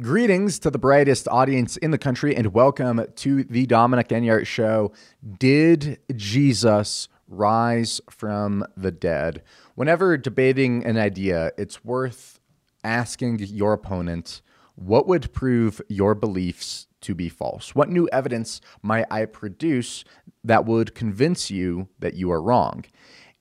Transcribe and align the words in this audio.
Greetings 0.00 0.58
to 0.60 0.70
the 0.70 0.78
brightest 0.78 1.28
audience 1.28 1.76
in 1.76 1.90
the 1.90 1.98
country 1.98 2.34
and 2.34 2.54
welcome 2.54 3.04
to 3.16 3.44
the 3.44 3.66
Dominic 3.66 4.08
Enyart 4.08 4.46
Show. 4.46 4.92
Did 5.38 5.98
Jesus 6.16 7.08
rise 7.28 8.00
from 8.08 8.64
the 8.74 8.92
dead? 8.92 9.42
Whenever 9.74 10.16
debating 10.16 10.86
an 10.86 10.96
idea, 10.96 11.52
it's 11.58 11.84
worth 11.84 12.40
asking 12.82 13.40
your 13.40 13.74
opponent 13.74 14.40
what 14.74 15.06
would 15.06 15.34
prove 15.34 15.82
your 15.90 16.14
beliefs 16.14 16.86
to 17.02 17.14
be 17.14 17.28
false? 17.28 17.74
What 17.74 17.90
new 17.90 18.08
evidence 18.10 18.62
might 18.80 19.06
I 19.10 19.26
produce 19.26 20.04
that 20.42 20.64
would 20.64 20.94
convince 20.94 21.50
you 21.50 21.88
that 21.98 22.14
you 22.14 22.32
are 22.32 22.40
wrong? 22.40 22.86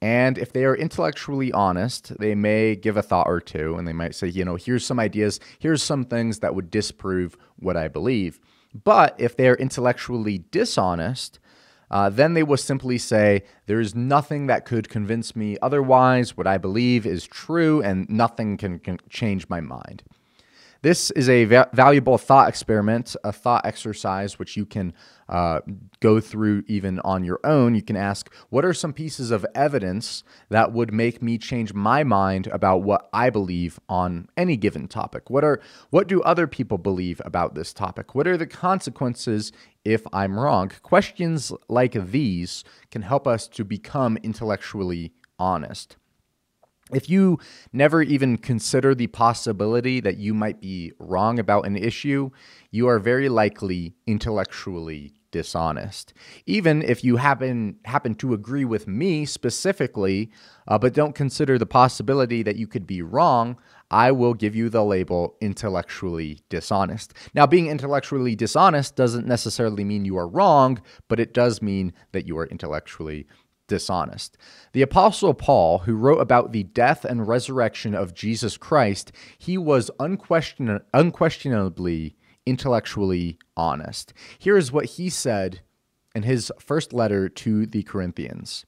And 0.01 0.37
if 0.37 0.53
they 0.53 0.63
are 0.63 0.75
intellectually 0.75 1.51
honest, 1.51 2.17
they 2.19 2.33
may 2.33 2.75
give 2.75 2.95
a 2.95 3.01
thought 3.01 3.27
or 3.27 3.41
two 3.41 3.75
and 3.75 3.87
they 3.87 3.93
might 3.93 4.15
say, 4.15 4.27
you 4.27 4.45
know, 4.45 4.55
here's 4.55 4.85
some 4.85 4.99
ideas, 4.99 5.39
here's 5.59 5.83
some 5.83 6.05
things 6.05 6.39
that 6.39 6.55
would 6.55 6.71
disprove 6.71 7.37
what 7.57 7.75
I 7.75 7.89
believe. 7.89 8.39
But 8.83 9.15
if 9.17 9.35
they 9.35 9.49
are 9.49 9.55
intellectually 9.55 10.45
dishonest, 10.51 11.39
uh, 11.91 12.09
then 12.09 12.33
they 12.33 12.43
will 12.43 12.57
simply 12.57 12.97
say, 12.97 13.43
There 13.65 13.79
is 13.79 13.95
nothing 13.95 14.47
that 14.47 14.65
could 14.65 14.89
convince 14.89 15.35
me 15.35 15.57
otherwise. 15.61 16.37
What 16.37 16.47
I 16.47 16.57
believe 16.57 17.05
is 17.05 17.25
true, 17.25 17.81
and 17.81 18.07
nothing 18.09 18.57
can, 18.57 18.79
can 18.79 18.99
change 19.09 19.49
my 19.49 19.59
mind. 19.59 20.03
This 20.81 21.11
is 21.11 21.27
a 21.27 21.43
va- 21.43 21.69
valuable 21.73 22.17
thought 22.17 22.47
experiment, 22.47 23.13
a 23.25 23.33
thought 23.33 23.65
exercise, 23.65 24.39
which 24.39 24.55
you 24.55 24.65
can 24.65 24.93
uh, 25.27 25.59
go 25.99 26.21
through 26.21 26.63
even 26.67 26.99
on 27.01 27.25
your 27.25 27.41
own. 27.43 27.75
You 27.75 27.81
can 27.81 27.97
ask, 27.97 28.33
what 28.49 28.63
are 28.63 28.73
some 28.73 28.93
pieces 28.93 29.29
of 29.29 29.45
evidence 29.53 30.23
that 30.47 30.71
would 30.71 30.93
make 30.93 31.21
me 31.21 31.37
change 31.37 31.73
my 31.73 32.05
mind 32.05 32.47
about 32.47 32.83
what 32.83 33.09
I 33.11 33.29
believe 33.29 33.77
on 33.89 34.29
any 34.37 34.55
given 34.55 34.87
topic? 34.87 35.29
What 35.29 35.43
are 35.43 35.59
what 35.89 36.07
do 36.07 36.21
other 36.21 36.47
people 36.47 36.77
believe 36.77 37.21
about 37.25 37.55
this 37.55 37.73
topic? 37.73 38.15
What 38.15 38.27
are 38.27 38.37
the 38.37 38.47
consequences 38.47 39.51
if 39.83 40.03
I'm 40.13 40.39
wrong? 40.39 40.71
Questions 40.81 41.51
like 41.67 41.93
these 41.93 42.63
can 42.89 43.01
help 43.01 43.27
us 43.27 43.49
to 43.49 43.65
become 43.65 44.17
intellectually 44.23 45.11
honest 45.37 45.97
if 46.93 47.09
you 47.09 47.39
never 47.71 48.01
even 48.01 48.37
consider 48.37 48.95
the 48.95 49.07
possibility 49.07 49.99
that 49.99 50.17
you 50.17 50.33
might 50.33 50.59
be 50.59 50.91
wrong 50.99 51.39
about 51.39 51.65
an 51.65 51.75
issue, 51.75 52.31
you 52.71 52.87
are 52.87 52.99
very 52.99 53.29
likely 53.29 53.95
intellectually 54.07 55.13
dishonest. 55.31 56.13
Even 56.45 56.81
if 56.81 57.03
you 57.03 57.17
happen 57.17 57.77
happen 57.85 58.15
to 58.15 58.33
agree 58.33 58.65
with 58.65 58.87
me 58.87 59.25
specifically, 59.25 60.31
uh, 60.67 60.77
but 60.77 60.93
don't 60.93 61.15
consider 61.15 61.57
the 61.57 61.65
possibility 61.65 62.41
that 62.43 62.55
you 62.55 62.67
could 62.67 62.87
be 62.87 63.01
wrong, 63.01 63.57
I 63.91 64.11
will 64.11 64.33
give 64.33 64.55
you 64.55 64.69
the 64.69 64.83
label 64.83 65.35
intellectually 65.41 66.39
dishonest. 66.49 67.13
Now, 67.33 67.45
being 67.45 67.67
intellectually 67.67 68.35
dishonest 68.35 68.95
doesn't 68.95 69.27
necessarily 69.27 69.83
mean 69.83 70.05
you 70.05 70.17
are 70.17 70.27
wrong, 70.27 70.81
but 71.07 71.19
it 71.19 71.33
does 71.33 71.61
mean 71.61 71.93
that 72.11 72.27
you 72.27 72.37
are 72.37 72.45
intellectually 72.47 73.27
dishonest. 73.69 74.37
The 74.73 74.81
Apostle 74.81 75.33
Paul, 75.33 75.79
who 75.79 75.95
wrote 75.95 76.19
about 76.19 76.51
the 76.51 76.63
death 76.63 77.05
and 77.05 77.25
resurrection 77.25 77.95
of 77.95 78.13
Jesus 78.13 78.57
Christ, 78.57 79.13
he 79.37 79.57
was 79.57 79.89
unquestion- 79.99 80.81
unquestionably 80.93 82.17
intellectually 82.45 83.37
honest. 83.55 84.13
Here 84.37 84.57
is 84.57 84.71
what 84.71 84.85
he 84.85 85.09
said 85.09 85.61
in 86.13 86.23
his 86.23 86.51
first 86.59 86.91
letter 86.91 87.29
to 87.29 87.65
the 87.65 87.83
Corinthians. 87.83 88.65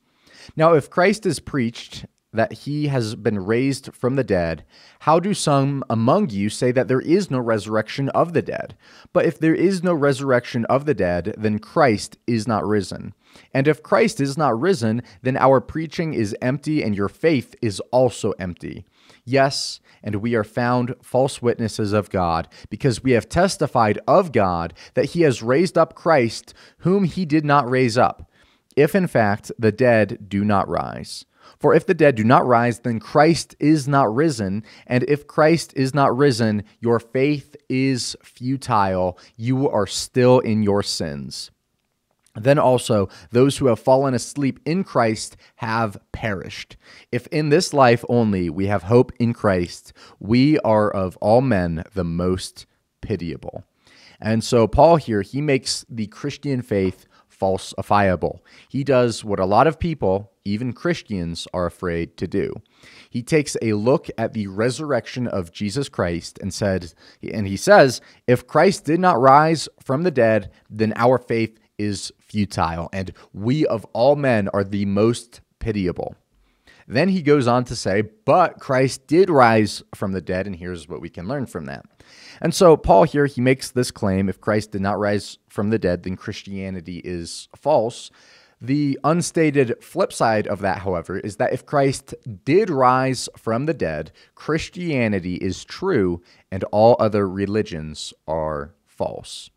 Now, 0.56 0.74
if 0.74 0.90
Christ 0.90 1.26
is 1.26 1.40
preached 1.40 2.06
that 2.34 2.54
he 2.54 2.88
has 2.88 3.16
been 3.16 3.40
raised 3.40 3.94
from 3.94 4.16
the 4.16 4.24
dead, 4.24 4.64
how 5.02 5.20
do 5.20 5.34
some 5.34 5.84
among 5.90 6.30
you 6.30 6.50
say 6.50 6.72
that 6.72 6.88
there 6.88 7.02
is 7.02 7.30
no 7.30 7.40
resurrection 7.40 8.10
of 8.10 8.34
the 8.34 8.42
dead? 8.42 8.78
But 9.12 9.26
if 9.26 9.38
there 9.38 9.56
is 9.56 9.84
no 9.84 9.94
resurrection 9.94 10.66
of 10.66 10.86
the 10.86 10.94
dead, 10.94 11.36
then 11.38 11.60
Christ 11.60 12.18
is 12.28 12.48
not 12.48 12.66
risen. 12.66 13.14
And 13.54 13.68
if 13.68 13.84
Christ 13.84 14.20
is 14.22 14.38
not 14.38 14.60
risen, 14.60 15.02
then 15.22 15.38
our 15.38 15.60
preaching 15.62 16.14
is 16.14 16.36
empty 16.42 16.84
and 16.84 16.96
your 16.96 17.10
faith 17.10 17.56
is 17.62 17.80
also 17.92 18.32
empty. 18.40 18.86
Yes, 19.26 19.80
and 20.04 20.16
we 20.16 20.36
are 20.36 20.44
found 20.44 20.96
false 21.02 21.42
witnesses 21.42 21.94
of 21.94 22.10
God, 22.10 22.48
because 22.70 23.04
we 23.04 23.12
have 23.12 23.30
testified 23.30 24.00
of 24.08 24.32
God 24.32 24.74
that 24.96 25.12
he 25.12 25.22
has 25.22 25.44
raised 25.44 25.78
up 25.78 25.94
Christ, 25.94 26.54
whom 26.80 27.04
he 27.04 27.26
did 27.26 27.46
not 27.46 27.70
raise 27.70 27.98
up, 27.98 28.30
if 28.76 28.96
in 28.96 29.08
fact 29.08 29.52
the 29.60 29.72
dead 29.72 30.28
do 30.28 30.44
not 30.44 30.68
rise. 30.68 31.26
For 31.60 31.74
if 31.74 31.86
the 31.86 31.94
dead 31.94 32.16
do 32.16 32.24
not 32.24 32.46
rise, 32.46 32.80
then 32.80 33.00
Christ 33.00 33.56
is 33.60 33.88
not 33.88 34.14
risen. 34.14 34.64
And 34.88 35.04
if 35.08 35.28
Christ 35.28 35.74
is 35.76 35.94
not 35.94 36.16
risen, 36.16 36.64
your 36.80 37.00
faith 37.00 37.56
is 37.70 38.16
futile. 38.24 39.18
You 39.38 39.70
are 39.70 39.88
still 39.88 40.40
in 40.40 40.64
your 40.64 40.84
sins. 40.84 41.52
Then 42.36 42.58
also, 42.58 43.10
those 43.32 43.58
who 43.58 43.68
have 43.68 43.80
fallen 43.80 44.14
asleep 44.14 44.60
in 44.66 44.84
Christ 44.84 45.36
have 45.58 45.98
perished. 46.14 46.78
If 47.12 47.28
in 47.28 47.50
this 47.50 47.74
life 47.74 48.06
only 48.08 48.50
we 48.50 48.68
have 48.68 48.84
hope 48.84 49.12
in 49.20 49.34
Christ, 49.34 49.92
we 50.20 50.58
are 50.60 50.90
of 50.90 51.18
all 51.18 51.42
men 51.42 51.84
the 51.94 52.06
most 52.06 52.66
pitiable. 53.02 53.66
And 54.22 54.44
so, 54.44 54.68
Paul 54.68 54.96
here, 54.96 55.24
he 55.24 55.42
makes 55.42 55.84
the 55.90 56.08
Christian 56.08 56.62
faith 56.62 57.06
falsifiable. 57.30 58.40
He 58.70 58.84
does 58.84 59.26
what 59.26 59.40
a 59.40 59.46
lot 59.46 59.68
of 59.68 59.80
people, 59.80 60.31
even 60.46 60.74
Christians, 60.74 61.48
are 61.54 61.66
afraid 61.66 62.18
to 62.18 62.28
do. 62.28 62.54
He 63.10 63.24
takes 63.24 63.58
a 63.62 63.74
look 63.74 64.08
at 64.18 64.34
the 64.34 64.48
resurrection 64.48 65.28
of 65.28 65.52
Jesus 65.52 65.90
Christ 65.90 66.40
and 66.42 66.54
said, 66.54 66.94
and 67.32 67.48
he 67.48 67.58
says, 67.58 68.02
if 68.28 68.48
Christ 68.48 68.86
did 68.86 69.00
not 69.00 69.20
rise 69.20 69.70
from 69.84 70.04
the 70.04 70.12
dead, 70.12 70.52
then 70.70 70.94
our 70.96 71.18
faith 71.18 71.60
is 71.78 72.12
futile, 72.20 72.90
and 72.94 73.12
we 73.34 73.66
of 73.66 73.86
all 73.94 74.16
men 74.16 74.48
are 74.50 74.64
the 74.64 74.86
most 74.86 75.42
pitiable. 75.60 76.16
Then 76.88 77.10
he 77.10 77.22
goes 77.22 77.48
on 77.48 77.64
to 77.66 77.76
say, 77.76 78.02
But 78.02 78.60
Christ 78.60 79.08
did 79.08 79.30
rise 79.30 79.82
from 79.96 80.12
the 80.12 80.22
dead, 80.22 80.46
and 80.46 80.56
here's 80.56 80.90
what 80.90 81.02
we 81.02 81.10
can 81.10 81.28
learn 81.28 81.46
from 81.46 81.66
that. 81.66 81.86
And 82.42 82.54
so, 82.54 82.76
Paul 82.76 83.04
here, 83.04 83.28
he 83.28 83.40
makes 83.40 83.72
this 83.72 83.92
claim 83.92 84.28
if 84.28 84.42
Christ 84.42 84.72
did 84.72 84.82
not 84.82 85.00
rise 85.00 85.38
from 85.50 85.70
the 85.70 85.80
dead, 85.80 86.04
then 86.04 86.18
Christianity 86.18 87.02
is 87.04 87.48
false. 87.56 88.12
The 88.64 89.00
unstated 89.04 89.84
flip 89.84 90.14
side 90.14 90.46
of 90.46 90.60
that, 90.60 90.80
however, 90.80 91.18
is 91.18 91.38
that 91.38 91.52
if 91.52 91.66
Christ 91.66 92.14
did 92.46 92.70
rise 92.70 93.28
from 93.36 93.66
the 93.66 93.74
dead, 93.74 94.12
Christianity 94.36 95.36
is 95.36 95.66
true 95.66 96.22
and 96.52 96.64
all 96.66 96.96
other 97.00 97.28
religions 97.28 98.14
are 98.28 98.76
false. 98.86 99.50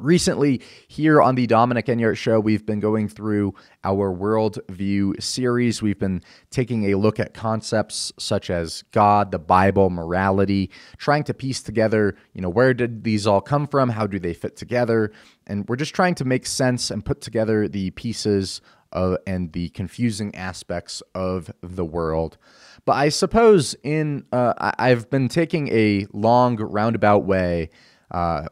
Recently, 0.00 0.62
here 0.88 1.20
on 1.20 1.34
the 1.34 1.46
Dominic 1.46 1.86
Enyart 1.86 2.16
Show, 2.16 2.40
we've 2.40 2.64
been 2.64 2.80
going 2.80 3.06
through 3.06 3.54
our 3.84 4.10
worldview 4.14 5.22
series. 5.22 5.82
We've 5.82 5.98
been 5.98 6.22
taking 6.50 6.90
a 6.90 6.96
look 6.96 7.20
at 7.20 7.34
concepts 7.34 8.10
such 8.18 8.48
as 8.48 8.82
God, 8.92 9.30
the 9.30 9.38
Bible, 9.38 9.90
morality, 9.90 10.70
trying 10.96 11.24
to 11.24 11.34
piece 11.34 11.62
together, 11.62 12.16
you 12.32 12.40
know, 12.40 12.48
where 12.48 12.72
did 12.72 13.04
these 13.04 13.26
all 13.26 13.42
come 13.42 13.66
from? 13.66 13.90
How 13.90 14.06
do 14.06 14.18
they 14.18 14.32
fit 14.32 14.56
together? 14.56 15.12
And 15.46 15.68
we're 15.68 15.76
just 15.76 15.94
trying 15.94 16.14
to 16.16 16.24
make 16.24 16.46
sense 16.46 16.90
and 16.90 17.04
put 17.04 17.20
together 17.20 17.68
the 17.68 17.90
pieces 17.90 18.62
of, 18.92 19.18
and 19.26 19.52
the 19.52 19.68
confusing 19.70 20.34
aspects 20.34 21.02
of 21.14 21.52
the 21.62 21.84
world. 21.84 22.38
But 22.86 22.92
I 22.94 23.10
suppose 23.10 23.74
in 23.82 24.24
uh, 24.32 24.54
I've 24.56 25.10
been 25.10 25.28
taking 25.28 25.68
a 25.68 26.06
long 26.12 26.56
roundabout 26.56 27.24
way. 27.24 27.68
Uh, 28.10 28.46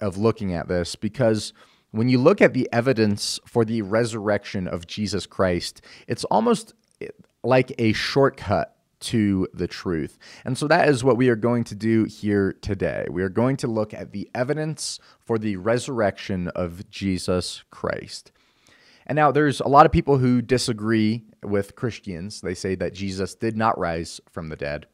of 0.00 0.16
looking 0.16 0.52
at 0.52 0.68
this 0.68 0.94
because 0.94 1.52
when 1.90 2.08
you 2.08 2.18
look 2.18 2.42
at 2.42 2.52
the 2.52 2.68
evidence 2.72 3.40
for 3.46 3.64
the 3.64 3.82
resurrection 3.82 4.68
of 4.68 4.86
Jesus 4.86 5.26
Christ, 5.26 5.80
it's 6.06 6.24
almost 6.24 6.74
eh, 7.00 7.08
like 7.42 7.72
a 7.78 7.92
shortcut 7.92 8.76
to 8.98 9.46
the 9.52 9.68
truth. 9.68 10.18
And 10.44 10.56
so 10.56 10.66
that 10.68 10.88
is 10.88 11.04
what 11.04 11.16
we 11.16 11.28
are 11.28 11.36
going 11.36 11.64
to 11.64 11.74
do 11.74 12.04
here 12.04 12.54
today. 12.60 13.06
We 13.10 13.22
are 13.22 13.28
going 13.28 13.56
to 13.58 13.66
look 13.66 13.92
at 13.94 14.12
the 14.12 14.28
evidence 14.34 14.98
for 15.20 15.38
the 15.38 15.56
resurrection 15.56 16.48
of 16.48 16.88
Jesus 16.90 17.62
Christ. 17.70 18.32
And 19.06 19.16
now 19.16 19.30
there's 19.30 19.60
a 19.60 19.68
lot 19.68 19.86
of 19.86 19.92
people 19.92 20.18
who 20.18 20.42
disagree 20.42 21.22
with 21.42 21.76
Christians. 21.76 22.40
They 22.40 22.54
say 22.54 22.74
that 22.76 22.94
Jesus 22.94 23.34
did 23.34 23.56
not 23.56 23.78
rise 23.78 24.20
from 24.30 24.48
the 24.48 24.56
dead. 24.56 24.86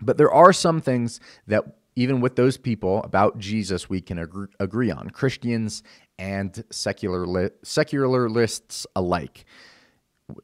But 0.00 0.18
there 0.18 0.32
are 0.32 0.52
some 0.52 0.80
things 0.80 1.20
that 1.46 1.64
even 1.94 2.20
with 2.20 2.36
those 2.36 2.56
people 2.56 3.02
about 3.02 3.38
Jesus, 3.38 3.88
we 3.88 4.00
can 4.00 4.18
agree, 4.18 4.48
agree 4.58 4.90
on 4.90 5.10
Christians 5.10 5.82
and 6.18 6.64
secular 6.70 7.26
li- 7.26 7.50
secularists 7.62 8.86
alike. 8.96 9.44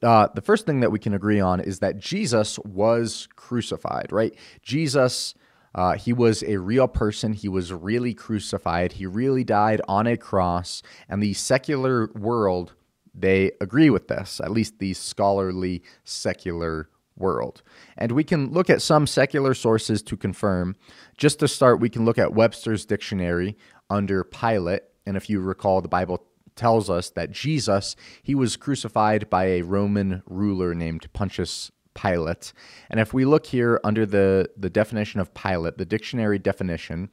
Uh, 0.03 0.29
the 0.35 0.43
first 0.43 0.67
thing 0.67 0.81
that 0.81 0.93
we 0.93 0.99
can 0.99 1.15
agree 1.15 1.41
on 1.41 1.61
is 1.61 1.79
that 1.79 1.99
Jesus 1.99 2.59
was 2.61 3.29
crucified, 3.37 4.12
right? 4.12 4.35
Jesus, 4.61 5.35
uh, 5.75 5.95
he 5.95 6.12
was 6.12 6.43
a 6.43 6.59
real 6.59 6.89
person. 6.89 7.33
He 7.33 7.49
was 7.49 7.73
really 7.73 8.12
crucified. 8.12 8.93
He 8.93 9.06
really 9.06 9.45
died 9.45 9.81
on 9.89 10.06
a 10.06 10.17
cross. 10.17 10.83
And 11.09 11.23
the 11.23 11.33
secular 11.35 12.11
world, 12.15 12.75
they 13.15 13.53
agree 13.61 13.89
with 13.89 14.09
this, 14.09 14.41
at 14.41 14.50
least 14.50 14.79
the 14.79 14.93
scholarly 14.95 15.83
secular 16.05 16.91
world. 17.19 17.62
And 17.97 18.12
we 18.12 18.25
can 18.25 18.50
look 18.50 18.70
at 18.70 18.82
some 18.82 19.06
secular 19.06 19.55
sources 19.55 20.03
to 20.03 20.17
confirm. 20.17 20.76
Just 21.17 21.38
to 21.41 21.49
start, 21.49 21.81
we 21.81 21.88
can 21.88 22.05
look 22.05 22.19
at 22.19 22.35
Webster's 22.35 22.85
dictionary 22.85 23.56
under 23.91 24.25
Pilate. 24.25 24.82
And 25.06 25.17
if 25.17 25.29
you 25.29 25.41
recall, 25.41 25.81
the 25.81 25.88
Bible 25.88 26.25
tells 26.55 26.91
us 26.91 27.11
that 27.11 27.31
Jesus, 27.31 27.97
he 28.23 28.35
was 28.35 28.56
crucified 28.56 29.31
by 29.31 29.44
a 29.44 29.62
Roman 29.62 30.23
ruler 30.26 30.75
named 30.75 31.11
Pontius 31.12 31.70
Pilate. 31.94 32.53
And 32.91 33.00
if 33.00 33.15
we 33.15 33.25
look 33.25 33.47
here 33.47 33.81
under 33.82 34.05
the, 34.05 34.50
the 34.56 34.71
definition 34.71 35.21
of 35.21 35.35
Pilate, 35.35 35.79
the 35.79 35.85
dictionary 35.85 36.38
definition, 36.38 37.11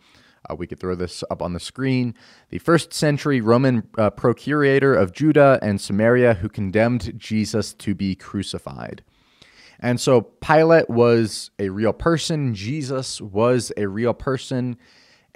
uh, 0.49 0.55
we 0.55 0.67
could 0.67 0.79
throw 0.79 0.95
this 0.95 1.23
up 1.29 1.41
on 1.41 1.53
the 1.53 1.59
screen. 1.59 2.13
The 2.49 2.59
first 2.59 2.93
century 2.93 3.41
Roman 3.41 3.87
uh, 3.97 4.09
procurator 4.11 4.93
of 4.93 5.13
Judah 5.13 5.59
and 5.61 5.81
Samaria 5.81 6.35
who 6.35 6.49
condemned 6.49 7.17
Jesus 7.17 7.73
to 7.75 7.95
be 7.95 8.15
crucified. 8.15 9.03
And 9.79 9.99
so 9.99 10.21
Pilate 10.21 10.89
was 10.89 11.51
a 11.59 11.69
real 11.69 11.93
person, 11.93 12.53
Jesus 12.53 13.21
was 13.21 13.71
a 13.77 13.87
real 13.87 14.13
person, 14.13 14.77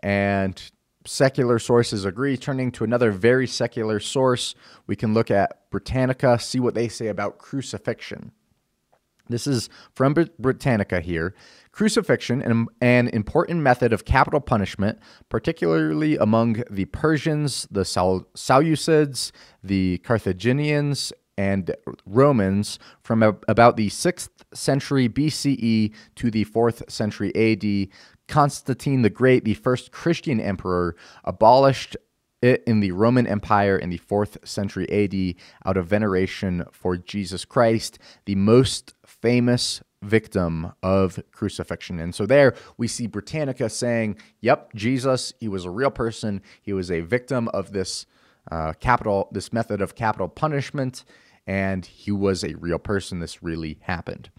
and 0.02 0.62
secular 1.06 1.60
sources 1.60 2.06
agree. 2.06 2.38
Turning 2.38 2.72
to 2.74 2.84
another 2.84 3.12
very 3.12 3.48
secular 3.48 4.00
source, 4.00 4.56
we 4.88 4.96
can 4.96 5.14
look 5.14 5.32
at 5.32 5.70
Britannica, 5.72 6.40
see 6.40 6.60
what 6.60 6.74
they 6.74 6.88
say 6.88 7.08
about 7.08 7.38
crucifixion. 7.38 8.32
This 9.30 9.46
is 9.46 9.70
from 9.94 10.16
Britannica 10.40 11.02
here. 11.02 11.36
Crucifixion, 11.72 12.42
an, 12.42 12.66
an 12.82 13.08
important 13.10 13.62
method 13.62 13.94
of 13.94 14.04
capital 14.04 14.40
punishment, 14.40 15.00
particularly 15.30 16.18
among 16.18 16.64
the 16.70 16.86
Persians, 16.86 17.68
the 17.70 17.84
Seleucids, 17.84 19.32
the 19.64 20.00
Carthaginians, 20.00 21.14
and 21.40 21.74
Romans 22.06 22.80
from 23.02 23.24
about 23.24 23.78
the 23.78 23.88
6th 23.88 24.28
century 24.54 25.08
BCE 25.08 25.94
to 26.16 26.30
the 26.30 26.44
4th 26.44 26.92
century 26.92 27.34
AD. 27.34 27.88
Constantine 28.28 29.04
the 29.04 29.10
Great, 29.10 29.46
the 29.46 29.54
first 29.54 29.94
Christian 29.94 30.42
emperor, 30.42 30.98
abolished 31.24 31.96
it 32.42 32.62
in 32.68 32.82
the 32.82 32.92
Roman 32.92 33.26
Empire 33.26 33.78
in 33.78 33.90
the 33.90 34.00
4th 34.00 34.46
century 34.46 34.86
AD 34.92 35.42
out 35.66 35.78
of 35.78 35.88
veneration 35.88 36.66
for 36.74 36.98
Jesus 36.98 37.46
Christ, 37.46 38.00
the 38.26 38.36
most 38.36 38.94
famous 39.06 39.82
victim 40.02 40.74
of 40.84 41.22
crucifixion. 41.32 42.00
And 42.00 42.14
so 42.14 42.26
there 42.26 42.54
we 42.78 42.90
see 42.90 43.08
Britannica 43.08 43.70
saying, 43.70 44.18
yep, 44.42 44.74
Jesus, 44.76 45.34
he 45.40 45.48
was 45.48 45.64
a 45.64 45.70
real 45.70 45.92
person. 45.92 46.42
He 46.62 46.74
was 46.74 46.92
a 46.92 47.00
victim 47.00 47.48
of 47.50 47.72
this 47.72 48.06
uh, 48.52 48.74
capital, 48.80 49.30
this 49.32 49.54
method 49.54 49.82
of 49.82 49.96
capital 49.96 50.28
punishment, 50.28 51.06
and 51.50 51.88
he 51.88 52.12
was 52.12 52.44
a 52.44 52.54
real 52.58 52.78
person. 52.78 53.20
This 53.20 53.42
really 53.42 53.80
happened. 53.82 54.30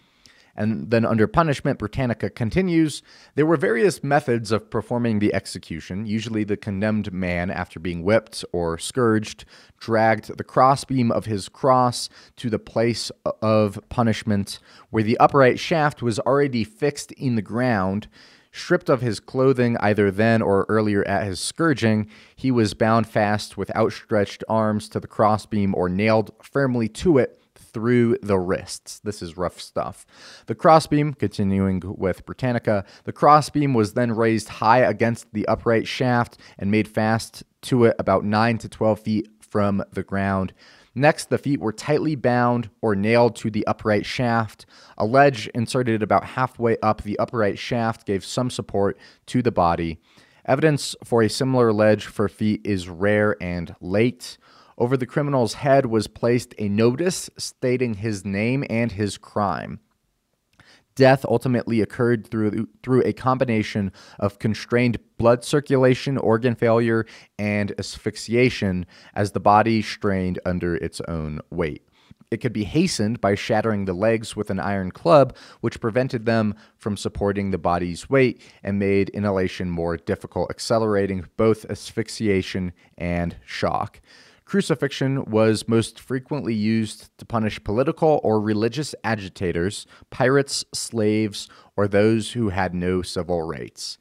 And 0.54 0.90
then 0.92 1.04
under 1.04 1.26
punishment, 1.26 1.80
Britannica 1.80 2.30
continues 2.30 3.02
there 3.34 3.46
were 3.46 3.56
various 3.56 4.04
methods 4.04 4.52
of 4.52 4.70
performing 4.70 5.18
the 5.18 5.34
execution. 5.34 6.06
Usually, 6.06 6.44
the 6.44 6.56
condemned 6.56 7.12
man, 7.12 7.50
after 7.50 7.80
being 7.80 8.04
whipped 8.04 8.44
or 8.52 8.78
scourged, 8.78 9.44
dragged 9.80 10.36
the 10.36 10.44
crossbeam 10.44 11.10
of 11.10 11.26
his 11.26 11.48
cross 11.48 12.08
to 12.36 12.48
the 12.48 12.60
place 12.60 13.10
of 13.42 13.80
punishment, 13.88 14.60
where 14.90 15.02
the 15.02 15.18
upright 15.18 15.58
shaft 15.58 16.02
was 16.02 16.20
already 16.20 16.62
fixed 16.62 17.10
in 17.12 17.34
the 17.34 17.42
ground. 17.42 18.06
Stripped 18.52 18.88
of 18.88 19.00
his 19.00 19.20
clothing 19.20 19.76
either 19.78 20.10
then 20.10 20.42
or 20.42 20.66
earlier 20.68 21.06
at 21.06 21.24
his 21.24 21.38
scourging, 21.38 22.08
he 22.34 22.50
was 22.50 22.74
bound 22.74 23.06
fast 23.06 23.56
with 23.56 23.74
outstretched 23.76 24.42
arms 24.48 24.88
to 24.88 25.00
the 25.00 25.06
crossbeam 25.06 25.74
or 25.74 25.88
nailed 25.88 26.32
firmly 26.42 26.88
to 26.88 27.18
it 27.18 27.40
through 27.54 28.16
the 28.22 28.38
wrists. 28.38 28.98
This 29.00 29.22
is 29.22 29.36
rough 29.36 29.60
stuff. 29.60 30.04
The 30.46 30.54
crossbeam, 30.54 31.14
continuing 31.14 31.82
with 31.84 32.26
Britannica, 32.26 32.84
the 33.04 33.12
crossbeam 33.12 33.74
was 33.74 33.94
then 33.94 34.12
raised 34.12 34.48
high 34.48 34.80
against 34.80 35.32
the 35.32 35.46
upright 35.46 35.86
shaft 35.86 36.38
and 36.58 36.70
made 36.70 36.88
fast 36.88 37.44
to 37.62 37.84
it 37.84 37.96
about 37.98 38.24
9 38.24 38.58
to 38.58 38.68
12 38.68 39.00
feet 39.00 39.28
from 39.40 39.82
the 39.92 40.02
ground. 40.02 40.52
Next, 40.94 41.30
the 41.30 41.38
feet 41.38 41.60
were 41.60 41.72
tightly 41.72 42.16
bound 42.16 42.70
or 42.80 42.96
nailed 42.96 43.36
to 43.36 43.50
the 43.50 43.66
upright 43.66 44.04
shaft. 44.04 44.66
A 44.98 45.04
ledge 45.04 45.46
inserted 45.48 46.02
about 46.02 46.24
halfway 46.24 46.76
up 46.78 47.02
the 47.02 47.18
upright 47.18 47.58
shaft 47.58 48.06
gave 48.06 48.24
some 48.24 48.50
support 48.50 48.98
to 49.26 49.40
the 49.42 49.52
body. 49.52 50.00
Evidence 50.44 50.96
for 51.04 51.22
a 51.22 51.28
similar 51.28 51.72
ledge 51.72 52.06
for 52.06 52.28
feet 52.28 52.60
is 52.64 52.88
rare 52.88 53.36
and 53.40 53.76
late. 53.80 54.36
Over 54.76 54.96
the 54.96 55.06
criminal's 55.06 55.54
head 55.54 55.86
was 55.86 56.08
placed 56.08 56.54
a 56.58 56.68
notice 56.68 57.30
stating 57.36 57.94
his 57.94 58.24
name 58.24 58.64
and 58.68 58.90
his 58.92 59.16
crime. 59.18 59.78
Death 61.00 61.24
ultimately 61.26 61.80
occurred 61.80 62.26
through, 62.26 62.68
through 62.82 63.02
a 63.06 63.14
combination 63.14 63.90
of 64.18 64.38
constrained 64.38 64.98
blood 65.16 65.42
circulation, 65.46 66.18
organ 66.18 66.54
failure, 66.54 67.06
and 67.38 67.72
asphyxiation 67.78 68.84
as 69.14 69.32
the 69.32 69.40
body 69.40 69.80
strained 69.80 70.38
under 70.44 70.76
its 70.76 71.00
own 71.08 71.40
weight. 71.48 71.88
It 72.30 72.42
could 72.42 72.52
be 72.52 72.64
hastened 72.64 73.18
by 73.18 73.34
shattering 73.34 73.86
the 73.86 73.94
legs 73.94 74.36
with 74.36 74.50
an 74.50 74.60
iron 74.60 74.90
club, 74.90 75.34
which 75.62 75.80
prevented 75.80 76.26
them 76.26 76.54
from 76.76 76.98
supporting 76.98 77.50
the 77.50 77.56
body's 77.56 78.10
weight 78.10 78.42
and 78.62 78.78
made 78.78 79.08
inhalation 79.08 79.70
more 79.70 79.96
difficult, 79.96 80.50
accelerating 80.50 81.24
both 81.38 81.64
asphyxiation 81.70 82.74
and 82.98 83.36
shock. 83.46 84.02
Crucifixion 84.50 85.24
was 85.26 85.68
most 85.68 86.00
frequently 86.00 86.54
used 86.54 87.16
to 87.18 87.24
punish 87.24 87.62
political 87.62 88.20
or 88.24 88.40
religious 88.40 88.96
agitators, 89.04 89.86
pirates, 90.10 90.64
slaves, 90.74 91.48
or 91.76 91.86
those 91.86 92.32
who 92.32 92.48
had 92.48 92.74
no 92.74 93.00
civil 93.00 93.44
rights. 93.44 93.96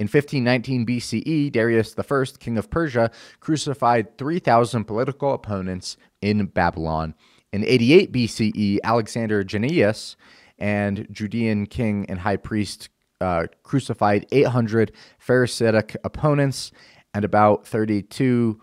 In 0.00 0.08
1519 0.08 0.86
BCE, 0.86 1.52
Darius 1.52 1.94
I, 1.96 2.24
king 2.40 2.58
of 2.58 2.68
Persia, 2.68 3.12
crucified 3.38 4.18
3,000 4.18 4.86
political 4.86 5.34
opponents 5.34 5.96
in 6.20 6.46
Babylon. 6.46 7.14
In 7.52 7.64
88 7.64 8.10
BCE, 8.10 8.78
Alexander 8.82 9.44
Jannaeus 9.44 10.16
and 10.58 11.06
Judean 11.12 11.66
king 11.66 12.06
and 12.08 12.18
high 12.18 12.38
priest 12.38 12.88
uh, 13.20 13.46
crucified 13.62 14.26
800 14.32 14.90
Pharisaic 15.20 15.96
opponents, 16.02 16.72
and 17.14 17.24
about 17.24 17.66
32 17.66 18.60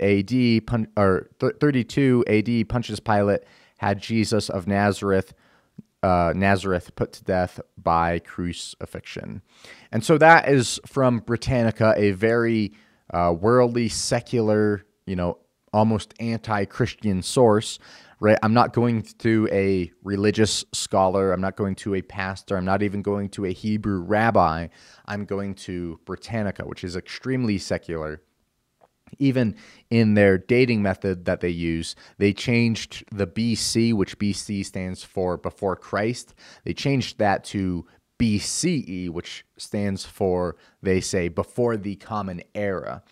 AD 0.00 0.90
or 0.96 1.28
32 1.40 2.24
AD 2.26 2.68
Pontius 2.68 3.00
Pilate 3.00 3.42
had 3.78 4.00
Jesus 4.00 4.48
of 4.48 4.66
Nazareth 4.66 5.32
uh, 6.02 6.32
Nazareth 6.34 6.94
put 6.96 7.12
to 7.12 7.24
death 7.24 7.60
by 7.76 8.18
crucifixion. 8.20 9.42
And 9.92 10.04
so 10.04 10.18
that 10.18 10.48
is 10.48 10.80
from 10.86 11.20
Britannica, 11.20 11.94
a 11.96 12.12
very 12.12 12.72
uh, 13.12 13.34
worldly, 13.38 13.88
secular, 13.88 14.86
you 15.06 15.16
know, 15.16 15.38
almost 15.72 16.14
anti 16.20 16.64
Christian 16.64 17.22
source. 17.22 17.78
Right? 18.22 18.38
I'm 18.42 18.52
not 18.52 18.74
going 18.74 19.02
to 19.20 19.48
a 19.50 19.90
religious 20.04 20.62
scholar. 20.72 21.32
I'm 21.32 21.40
not 21.40 21.56
going 21.56 21.74
to 21.76 21.94
a 21.94 22.02
pastor. 22.02 22.58
I'm 22.58 22.66
not 22.66 22.82
even 22.82 23.00
going 23.00 23.30
to 23.30 23.46
a 23.46 23.52
Hebrew 23.52 24.00
rabbi. 24.00 24.68
I'm 25.06 25.24
going 25.24 25.54
to 25.54 25.98
Britannica, 26.04 26.64
which 26.64 26.84
is 26.84 26.96
extremely 26.96 27.56
secular 27.56 28.20
even 29.18 29.56
in 29.90 30.14
their 30.14 30.38
dating 30.38 30.82
method 30.82 31.24
that 31.24 31.40
they 31.40 31.48
use, 31.48 31.96
they 32.18 32.32
changed 32.32 33.04
the 33.12 33.26
BC, 33.26 33.92
which 33.92 34.18
BC 34.18 34.64
stands 34.64 35.02
for 35.04 35.36
before 35.36 35.76
Christ. 35.76 36.34
They 36.64 36.74
changed 36.74 37.18
that 37.18 37.44
to 37.46 37.86
BCE, 38.18 39.08
which 39.10 39.44
stands 39.56 40.04
for, 40.04 40.56
they 40.82 41.00
say, 41.00 41.28
before 41.28 41.76
the 41.76 41.96
common 41.96 42.42
era. 42.54 43.02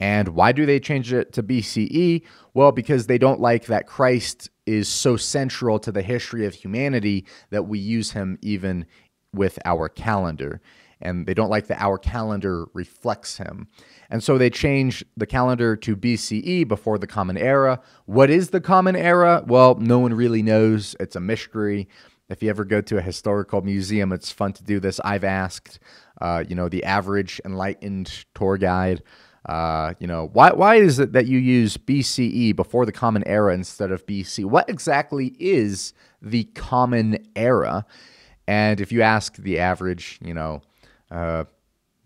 And 0.00 0.28
why 0.28 0.52
do 0.52 0.66
they 0.66 0.80
change 0.80 1.12
it 1.12 1.32
to 1.32 1.42
BCE? 1.42 2.22
Well, 2.52 2.72
because 2.72 3.06
they 3.06 3.16
don't 3.16 3.40
like 3.40 3.66
that 3.66 3.86
Christ 3.86 4.50
is 4.66 4.88
so 4.88 5.16
central 5.16 5.78
to 5.78 5.92
the 5.92 6.02
history 6.02 6.44
of 6.46 6.54
humanity 6.54 7.26
that 7.50 7.64
we 7.64 7.78
use 7.78 8.12
him 8.12 8.38
even 8.42 8.86
with 9.32 9.58
our 9.64 9.88
calendar. 9.88 10.60
And 11.00 11.26
they 11.26 11.34
don't 11.34 11.50
like 11.50 11.66
that 11.66 11.80
our 11.80 11.98
calendar 11.98 12.66
reflects 12.72 13.36
him. 13.36 13.68
And 14.10 14.22
so 14.22 14.38
they 14.38 14.50
change 14.50 15.04
the 15.16 15.26
calendar 15.26 15.76
to 15.76 15.96
BCE 15.96 16.68
before 16.68 16.98
the 16.98 17.06
Common 17.06 17.36
Era. 17.36 17.80
What 18.06 18.30
is 18.30 18.50
the 18.50 18.60
Common 18.60 18.96
Era? 18.96 19.42
Well, 19.46 19.74
no 19.76 19.98
one 19.98 20.14
really 20.14 20.42
knows. 20.42 20.96
It's 21.00 21.16
a 21.16 21.20
mystery. 21.20 21.88
If 22.28 22.42
you 22.42 22.50
ever 22.50 22.64
go 22.64 22.80
to 22.80 22.98
a 22.98 23.02
historical 23.02 23.60
museum, 23.62 24.12
it's 24.12 24.30
fun 24.30 24.52
to 24.54 24.64
do 24.64 24.80
this. 24.80 24.98
I've 25.04 25.24
asked, 25.24 25.78
uh, 26.20 26.44
you 26.48 26.54
know, 26.54 26.68
the 26.68 26.84
average 26.84 27.40
enlightened 27.44 28.24
tour 28.34 28.56
guide, 28.56 29.02
uh, 29.46 29.92
you 29.98 30.06
know, 30.06 30.30
why, 30.32 30.52
why 30.52 30.76
is 30.76 30.98
it 30.98 31.12
that 31.12 31.26
you 31.26 31.38
use 31.38 31.76
BCE 31.76 32.56
before 32.56 32.86
the 32.86 32.92
Common 32.92 33.26
Era 33.26 33.52
instead 33.52 33.90
of 33.90 34.06
BC? 34.06 34.44
What 34.46 34.70
exactly 34.70 35.34
is 35.38 35.92
the 36.22 36.44
Common 36.54 37.18
Era? 37.36 37.84
And 38.46 38.80
if 38.80 38.90
you 38.90 39.02
ask 39.02 39.36
the 39.36 39.58
average, 39.58 40.18
you 40.22 40.32
know, 40.32 40.62
uh, 41.14 41.44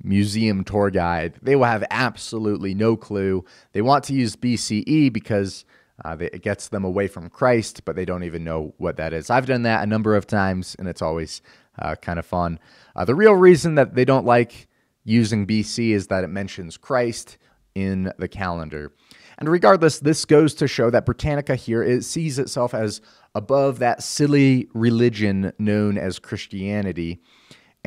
museum 0.02 0.62
tour 0.64 0.90
guide, 0.90 1.34
they 1.42 1.56
will 1.56 1.64
have 1.64 1.84
absolutely 1.90 2.74
no 2.74 2.96
clue. 2.96 3.44
They 3.72 3.82
want 3.82 4.04
to 4.04 4.12
use 4.12 4.36
BCE 4.36 5.12
because 5.12 5.64
Uh, 6.04 6.16
it 6.20 6.42
gets 6.42 6.68
them 6.68 6.84
away 6.84 7.08
from 7.08 7.28
Christ, 7.28 7.84
but 7.84 7.96
they 7.96 8.04
don't 8.04 8.22
even 8.22 8.44
know 8.44 8.72
what 8.78 8.96
that 8.98 9.12
is. 9.12 9.30
I've 9.30 9.46
done 9.46 9.64
that 9.64 9.82
a 9.82 9.86
number 9.86 10.14
of 10.14 10.28
times, 10.28 10.76
and 10.78 10.86
it's 10.86 11.02
always 11.02 11.42
uh, 11.82 11.96
kind 11.96 12.20
of 12.20 12.24
fun. 12.26 12.60
Uh, 12.94 13.04
the 13.04 13.16
real 13.16 13.34
reason 13.34 13.74
that 13.74 13.96
they 13.96 14.04
don't 14.04 14.24
like 14.24 14.68
using 15.02 15.44
BC 15.44 15.90
is 15.90 16.06
that 16.06 16.22
it 16.22 16.28
mentions 16.28 16.76
Christ 16.76 17.36
in 17.74 18.12
the 18.16 18.28
calendar. 18.28 18.92
And 19.38 19.48
regardless, 19.48 19.98
this 19.98 20.24
goes 20.24 20.54
to 20.54 20.68
show 20.68 20.88
that 20.90 21.04
Britannica 21.04 21.56
here 21.56 21.82
it 21.82 22.04
sees 22.04 22.38
itself 22.38 22.74
as 22.74 23.00
above 23.34 23.80
that 23.80 24.00
silly 24.00 24.68
religion 24.74 25.52
known 25.58 25.98
as 25.98 26.20
Christianity. 26.20 27.20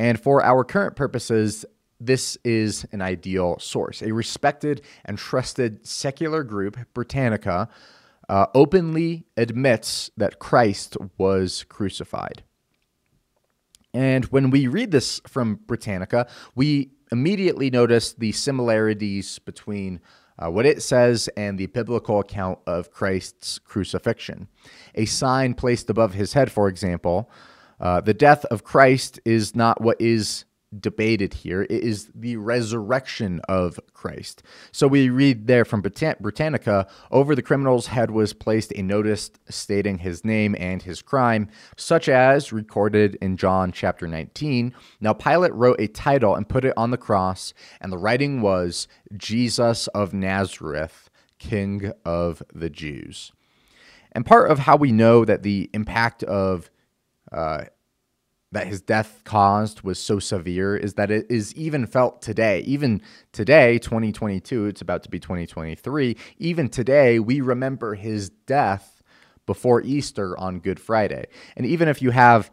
And 0.02 0.18
for 0.18 0.42
our 0.42 0.64
current 0.64 0.96
purposes, 0.96 1.64
this 2.00 2.36
is 2.42 2.84
an 2.90 3.00
ideal 3.00 3.60
source. 3.60 4.02
A 4.02 4.10
respected 4.10 4.82
and 5.04 5.16
trusted 5.16 5.86
secular 5.86 6.42
group, 6.42 6.76
Britannica, 6.92 7.68
uh, 8.28 8.46
openly 8.52 9.26
admits 9.36 10.10
that 10.16 10.40
Christ 10.40 10.96
was 11.18 11.64
crucified. 11.68 12.42
And 13.94 14.24
when 14.24 14.50
we 14.50 14.66
read 14.66 14.90
this 14.90 15.20
from 15.28 15.60
Britannica, 15.68 16.26
we 16.56 16.90
immediately 17.12 17.70
notice 17.70 18.12
the 18.12 18.32
similarities 18.32 19.38
between 19.38 20.00
uh, 20.36 20.50
what 20.50 20.66
it 20.66 20.82
says 20.82 21.28
and 21.36 21.60
the 21.60 21.66
biblical 21.66 22.18
account 22.18 22.58
of 22.66 22.90
Christ's 22.90 23.60
crucifixion. 23.60 24.48
A 24.96 25.04
sign 25.04 25.54
placed 25.54 25.88
above 25.88 26.14
his 26.14 26.32
head, 26.32 26.50
for 26.50 26.66
example, 26.66 27.30
uh, 27.82 28.00
the 28.00 28.14
death 28.14 28.44
of 28.46 28.64
Christ 28.64 29.20
is 29.24 29.54
not 29.54 29.80
what 29.80 30.00
is 30.00 30.44
debated 30.78 31.34
here. 31.34 31.62
It 31.62 31.70
is 31.70 32.10
the 32.14 32.36
resurrection 32.36 33.40
of 33.48 33.78
Christ. 33.92 34.42
So 34.70 34.88
we 34.88 35.10
read 35.10 35.46
there 35.46 35.64
from 35.64 35.82
Britannica 35.82 36.86
over 37.10 37.34
the 37.34 37.42
criminal's 37.42 37.88
head 37.88 38.10
was 38.10 38.32
placed 38.32 38.72
a 38.72 38.82
notice 38.82 39.30
stating 39.48 39.98
his 39.98 40.24
name 40.24 40.56
and 40.58 40.82
his 40.82 41.02
crime, 41.02 41.48
such 41.76 42.08
as 42.08 42.52
recorded 42.52 43.16
in 43.16 43.36
John 43.36 43.72
chapter 43.72 44.08
19. 44.08 44.72
Now 45.00 45.12
Pilate 45.12 45.52
wrote 45.52 45.80
a 45.80 45.88
title 45.88 46.34
and 46.34 46.48
put 46.48 46.64
it 46.64 46.74
on 46.76 46.90
the 46.90 46.96
cross, 46.96 47.52
and 47.80 47.92
the 47.92 47.98
writing 47.98 48.40
was 48.40 48.88
Jesus 49.16 49.88
of 49.88 50.14
Nazareth, 50.14 51.10
King 51.38 51.92
of 52.04 52.42
the 52.54 52.70
Jews. 52.70 53.32
And 54.12 54.24
part 54.24 54.50
of 54.50 54.60
how 54.60 54.76
we 54.76 54.92
know 54.92 55.24
that 55.24 55.42
the 55.42 55.68
impact 55.72 56.22
of 56.22 56.70
uh, 57.32 57.64
that 58.52 58.66
his 58.66 58.82
death 58.82 59.22
caused 59.24 59.80
was 59.80 59.98
so 59.98 60.18
severe 60.18 60.76
is 60.76 60.94
that 60.94 61.10
it 61.10 61.26
is 61.30 61.54
even 61.54 61.86
felt 61.86 62.20
today. 62.20 62.60
Even 62.60 63.00
today, 63.32 63.78
2022, 63.78 64.66
it's 64.66 64.82
about 64.82 65.02
to 65.02 65.08
be 65.08 65.18
2023. 65.18 66.16
Even 66.38 66.68
today, 66.68 67.18
we 67.18 67.40
remember 67.40 67.94
his 67.94 68.28
death 68.28 69.02
before 69.46 69.80
Easter 69.82 70.38
on 70.38 70.60
Good 70.60 70.78
Friday. 70.78 71.26
And 71.56 71.64
even 71.64 71.88
if 71.88 72.02
you 72.02 72.10
have, 72.10 72.50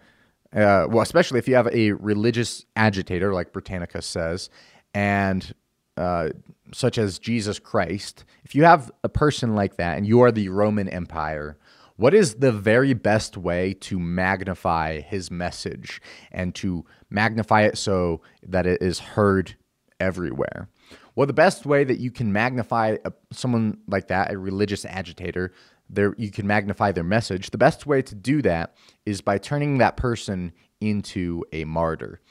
uh, 0.56 0.88
well, 0.90 1.02
especially 1.02 1.38
if 1.38 1.48
you 1.48 1.56
have 1.56 1.68
a 1.68 1.92
religious 1.92 2.66
agitator, 2.78 3.34
like 3.34 3.52
Britannica 3.52 4.02
says, 4.02 4.50
and 4.94 5.54
uh, 5.98 6.30
such 6.74 6.98
as 6.98 7.20
Jesus 7.20 7.60
Christ, 7.60 8.24
if 8.46 8.56
you 8.56 8.64
have 8.64 8.90
a 9.04 9.10
person 9.10 9.54
like 9.54 9.76
that 9.76 9.98
and 9.98 10.08
you 10.08 10.22
are 10.22 10.32
the 10.32 10.48
Roman 10.48 10.88
Empire, 10.88 11.58
what 12.00 12.14
is 12.14 12.36
the 12.36 12.54
very 12.54 12.94
best 12.94 13.36
way 13.36 13.74
to 13.74 14.00
magnify 14.00 15.02
his 15.02 15.30
message 15.30 16.02
and 16.32 16.56
to 16.56 16.86
magnify 17.10 17.64
it 17.64 17.78
so 17.78 18.22
that 18.42 18.66
it 18.66 18.82
is 18.82 19.00
heard 19.00 19.56
everywhere? 20.00 20.70
Well, 21.18 21.28
the 21.28 21.34
best 21.34 21.66
way 21.66 21.84
that 21.84 22.00
you 22.00 22.10
can 22.10 22.32
magnify 22.32 22.96
a, 23.04 23.12
someone 23.34 23.80
like 23.86 24.08
that, 24.08 24.32
a 24.32 24.38
religious 24.38 24.86
agitator, 24.86 25.52
there 25.90 26.16
you 26.18 26.32
can 26.32 26.48
magnify 26.48 26.94
their 26.94 27.04
message. 27.04 27.50
The 27.50 27.58
best 27.58 27.86
way 27.86 28.02
to 28.04 28.16
do 28.16 28.42
that 28.44 28.78
is 29.06 29.20
by 29.20 29.38
turning 29.38 29.80
that 29.80 29.98
person 29.98 30.54
into 30.80 31.44
a 31.52 31.66
martyr. 31.66 32.22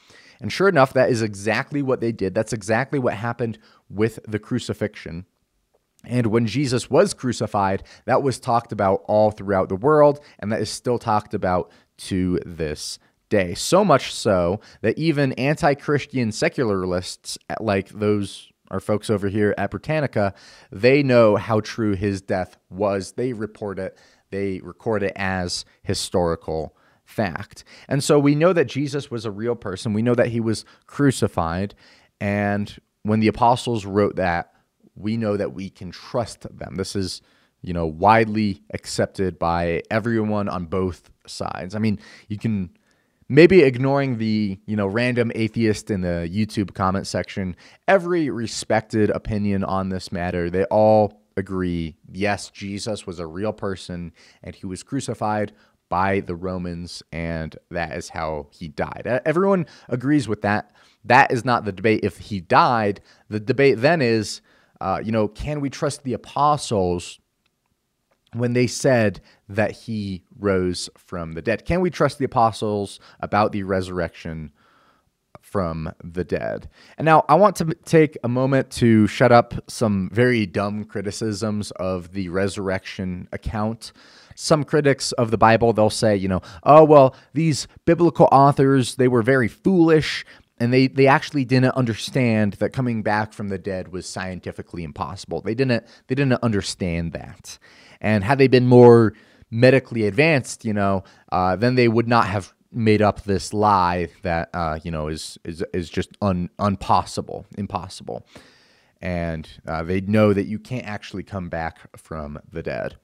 And 0.41 0.51
sure 0.51 0.67
enough, 0.67 0.93
that 0.93 1.11
is 1.11 1.21
exactly 1.21 1.83
what 1.83 2.01
they 2.01 2.11
did. 2.11 2.33
That's 2.33 2.53
exactly 2.53 2.97
what 2.97 3.13
happened 3.13 3.59
with 3.87 4.19
the 4.27 4.39
crucifixion. 4.39 5.27
And 6.05 6.27
when 6.27 6.45
Jesus 6.45 6.89
was 6.89 7.13
crucified, 7.13 7.83
that 8.05 8.23
was 8.23 8.39
talked 8.39 8.71
about 8.71 9.03
all 9.05 9.31
throughout 9.31 9.69
the 9.69 9.75
world, 9.75 10.19
and 10.39 10.51
that 10.51 10.61
is 10.61 10.69
still 10.69 10.97
talked 10.97 11.33
about 11.33 11.71
to 11.97 12.39
this 12.45 12.99
day. 13.29 13.53
So 13.53 13.83
much 13.83 14.13
so 14.13 14.61
that 14.81 14.97
even 14.97 15.33
anti 15.33 15.73
Christian 15.75 16.31
secularists, 16.31 17.37
like 17.59 17.89
those 17.89 18.49
our 18.71 18.79
folks 18.79 19.09
over 19.09 19.29
here 19.29 19.55
at 19.57 19.71
Britannica, 19.71 20.33
they 20.71 21.01
know 21.01 21.35
how 21.37 21.59
true 21.59 21.95
his 21.95 22.21
death 22.21 22.57
was. 22.69 23.13
They 23.13 23.33
report 23.33 23.79
it, 23.79 23.97
they 24.29 24.59
record 24.63 25.03
it 25.03 25.13
as 25.15 25.65
historical 25.81 26.75
fact. 27.03 27.63
And 27.87 28.03
so 28.03 28.19
we 28.19 28.35
know 28.35 28.53
that 28.53 28.65
Jesus 28.65 29.09
was 29.09 29.25
a 29.25 29.31
real 29.31 29.55
person. 29.55 29.93
We 29.93 30.03
know 30.03 30.13
that 30.13 30.27
he 30.27 30.39
was 30.39 30.65
crucified. 30.85 31.73
And 32.21 32.77
when 33.01 33.19
the 33.19 33.27
apostles 33.27 33.85
wrote 33.85 34.17
that, 34.17 34.53
we 34.99 35.17
know 35.17 35.37
that 35.37 35.53
we 35.53 35.69
can 35.69 35.91
trust 35.91 36.41
them. 36.41 36.75
This 36.75 36.95
is, 36.95 37.21
you 37.61 37.73
know, 37.73 37.87
widely 37.87 38.61
accepted 38.73 39.39
by 39.39 39.81
everyone 39.89 40.47
on 40.49 40.65
both 40.65 41.09
sides. 41.25 41.73
I 41.73 41.79
mean, 41.79 41.99
you 42.27 42.37
can 42.37 42.69
maybe 43.29 43.61
ignoring 43.61 44.17
the, 44.17 44.59
you 44.65 44.75
know, 44.75 44.87
random 44.87 45.31
atheist 45.35 45.89
in 45.89 46.01
the 46.01 46.29
YouTube 46.31 46.73
comment 46.73 47.07
section, 47.07 47.55
every 47.87 48.29
respected 48.29 49.09
opinion 49.11 49.63
on 49.63 49.89
this 49.89 50.11
matter, 50.11 50.49
they 50.49 50.65
all 50.65 51.21
agree, 51.37 51.95
yes, 52.11 52.49
Jesus 52.49 53.07
was 53.07 53.19
a 53.19 53.27
real 53.27 53.53
person 53.53 54.11
and 54.43 54.55
he 54.55 54.65
was 54.65 54.83
crucified 54.83 55.53
by 55.87 56.19
the 56.19 56.35
Romans, 56.35 57.01
and 57.11 57.57
that 57.71 57.97
is 57.97 58.09
how 58.09 58.47
he 58.51 58.67
died. 58.67 59.21
Everyone 59.25 59.65
agrees 59.87 60.27
with 60.27 60.43
that. 60.43 60.71
That 61.03 61.31
is 61.31 61.43
not 61.43 61.65
the 61.65 61.71
debate. 61.71 62.01
If 62.03 62.17
he 62.17 62.41
died, 62.41 63.01
the 63.27 63.39
debate 63.39 63.79
then 63.79 64.01
is 64.01 64.41
uh, 64.81 65.01
you 65.03 65.11
know, 65.11 65.27
can 65.27 65.61
we 65.61 65.69
trust 65.69 66.03
the 66.03 66.13
apostles 66.13 67.19
when 68.33 68.53
they 68.53 68.67
said 68.67 69.21
that 69.47 69.71
he 69.71 70.23
rose 70.37 70.89
from 70.97 71.33
the 71.33 71.41
dead? 71.41 71.65
Can 71.65 71.81
we 71.81 71.89
trust 71.89 72.19
the 72.19 72.25
apostles 72.25 72.99
about 73.19 73.51
the 73.51 73.63
resurrection 73.63 74.51
from 75.41 75.91
the 76.03 76.23
dead? 76.23 76.69
And 76.97 77.05
now 77.05 77.25
I 77.27 77.35
want 77.35 77.55
to 77.57 77.73
take 77.85 78.17
a 78.23 78.27
moment 78.27 78.69
to 78.71 79.07
shut 79.07 79.31
up 79.31 79.53
some 79.67 80.09
very 80.13 80.45
dumb 80.45 80.85
criticisms 80.85 81.71
of 81.71 82.13
the 82.13 82.29
resurrection 82.29 83.27
account 83.33 83.91
some 84.39 84.63
critics 84.63 85.11
of 85.13 85.31
the 85.31 85.37
Bible, 85.37 85.73
they'll 85.73 85.89
say, 85.89 86.15
you 86.15 86.29
know, 86.29 86.41
oh, 86.63 86.81
well, 86.85 87.13
these 87.33 87.67
biblical 87.83 88.29
authors, 88.31 88.95
they 88.95 89.09
were 89.09 89.21
very 89.21 89.49
foolish 89.49 90.25
and 90.59 90.73
they 90.73 90.87
they 90.87 91.07
actually 91.07 91.45
didn't 91.45 91.75
understand 91.75 92.53
that 92.53 92.73
coming 92.73 93.01
back 93.01 93.33
from 93.33 93.49
the 93.49 93.57
dead 93.57 93.91
was 93.91 94.07
scientifically 94.07 94.83
impossible. 94.83 95.41
They 95.41 95.55
didn't 95.55 95.85
they 96.07 96.15
didn't 96.15 96.43
understand 96.43 97.13
that, 97.13 97.57
and 98.01 98.23
had 98.23 98.37
they 98.37 98.47
been 98.47 98.67
more 98.67 99.13
medically 99.51 100.05
advanced, 100.05 100.65
you 100.65 100.73
know, 100.73 101.03
uh, 101.31 101.55
then 101.55 101.75
they 101.75 101.87
would 101.87 102.07
not 102.07 102.27
have 102.27 102.53
made 102.71 103.01
up 103.01 103.23
this 103.23 103.53
lie 103.53 104.09
that 104.21 104.49
uh, 104.53 104.79
you 104.83 104.91
know 104.91 105.07
is 105.07 105.37
is 105.43 105.63
is 105.73 105.89
just 105.89 106.09
un, 106.21 106.49
impossible, 106.59 107.45
impossible, 107.57 108.25
and 109.01 109.49
uh, 109.67 109.83
they 109.83 110.01
know 110.01 110.33
that 110.33 110.45
you 110.45 110.59
can't 110.59 110.85
actually 110.85 111.23
come 111.23 111.49
back 111.49 111.97
from 111.97 112.39
the 112.51 112.63
dead. 112.63 112.95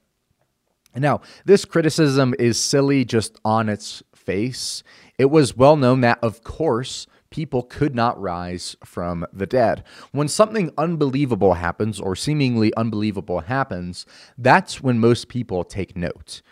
Now, 0.94 1.20
this 1.44 1.66
criticism 1.66 2.34
is 2.38 2.58
silly 2.58 3.04
just 3.04 3.38
on 3.44 3.68
its 3.68 4.02
face. 4.14 4.82
It 5.18 5.26
was 5.26 5.54
well 5.54 5.76
known 5.76 6.00
that, 6.00 6.18
of 6.22 6.42
course, 6.42 7.06
people 7.30 7.62
could 7.62 7.94
not 7.94 8.20
rise 8.20 8.76
from 8.84 9.26
the 9.32 9.46
dead. 9.46 9.84
When 10.12 10.28
something 10.28 10.70
unbelievable 10.78 11.54
happens 11.54 12.00
or 12.00 12.16
seemingly 12.16 12.74
unbelievable 12.76 13.40
happens, 13.40 14.06
that's 14.38 14.82
when 14.82 14.98
most 14.98 15.28
people 15.28 15.64
take 15.64 15.96
note. 15.96 16.42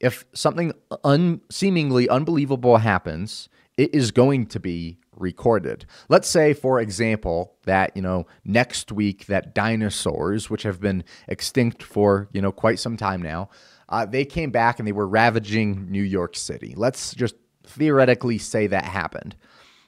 If 0.00 0.24
something 0.34 0.72
un- 1.02 1.40
seemingly 1.50 2.08
unbelievable 2.08 2.78
happens, 2.78 3.48
it 3.76 3.94
is 3.94 4.10
going 4.10 4.46
to 4.46 4.60
be 4.60 4.98
recorded. 5.16 5.86
Let's 6.08 6.28
say, 6.28 6.52
for 6.54 6.80
example, 6.80 7.54
that, 7.64 7.96
you 7.96 8.02
know, 8.02 8.26
next 8.44 8.92
week 8.92 9.26
that 9.26 9.54
dinosaurs, 9.54 10.50
which 10.50 10.62
have 10.64 10.80
been 10.80 11.04
extinct 11.28 11.82
for, 11.82 12.28
you 12.32 12.42
know, 12.42 12.52
quite 12.52 12.78
some 12.78 12.96
time 12.96 13.22
now, 13.22 13.48
uh, 13.88 14.06
they 14.06 14.24
came 14.24 14.50
back 14.50 14.78
and 14.78 14.88
they 14.88 14.92
were 14.92 15.06
ravaging 15.06 15.90
New 15.90 16.02
York 16.02 16.36
City. 16.36 16.74
Let's 16.76 17.14
just 17.14 17.34
theoretically 17.64 18.38
say 18.38 18.66
that 18.66 18.84
happened. 18.84 19.36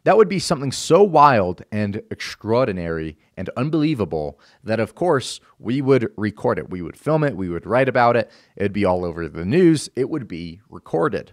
That 0.07 0.17
would 0.17 0.29
be 0.29 0.39
something 0.39 0.71
so 0.71 1.03
wild 1.03 1.65
and 1.73 2.01
extraordinary 2.13 3.19
and 3.37 3.51
unbelievable 3.57 4.39
that, 4.63 4.79
of 4.79 4.95
course, 4.95 5.41
we 5.59 5.83
would 5.83 6.13
record 6.17 6.61
it. 6.61 6.71
We 6.71 6.81
would 6.81 6.97
film 6.97 7.25
it. 7.25 7.37
We 7.37 7.49
would 7.49 7.67
write 7.67 7.89
about 7.89 8.15
it. 8.15 8.31
It'd 8.55 8.73
be 8.73 8.85
all 8.85 9.05
over 9.05 9.29
the 9.29 9.45
news. 9.45 9.91
It 9.97 10.09
would 10.09 10.29
be 10.29 10.61
recorded. 10.71 11.33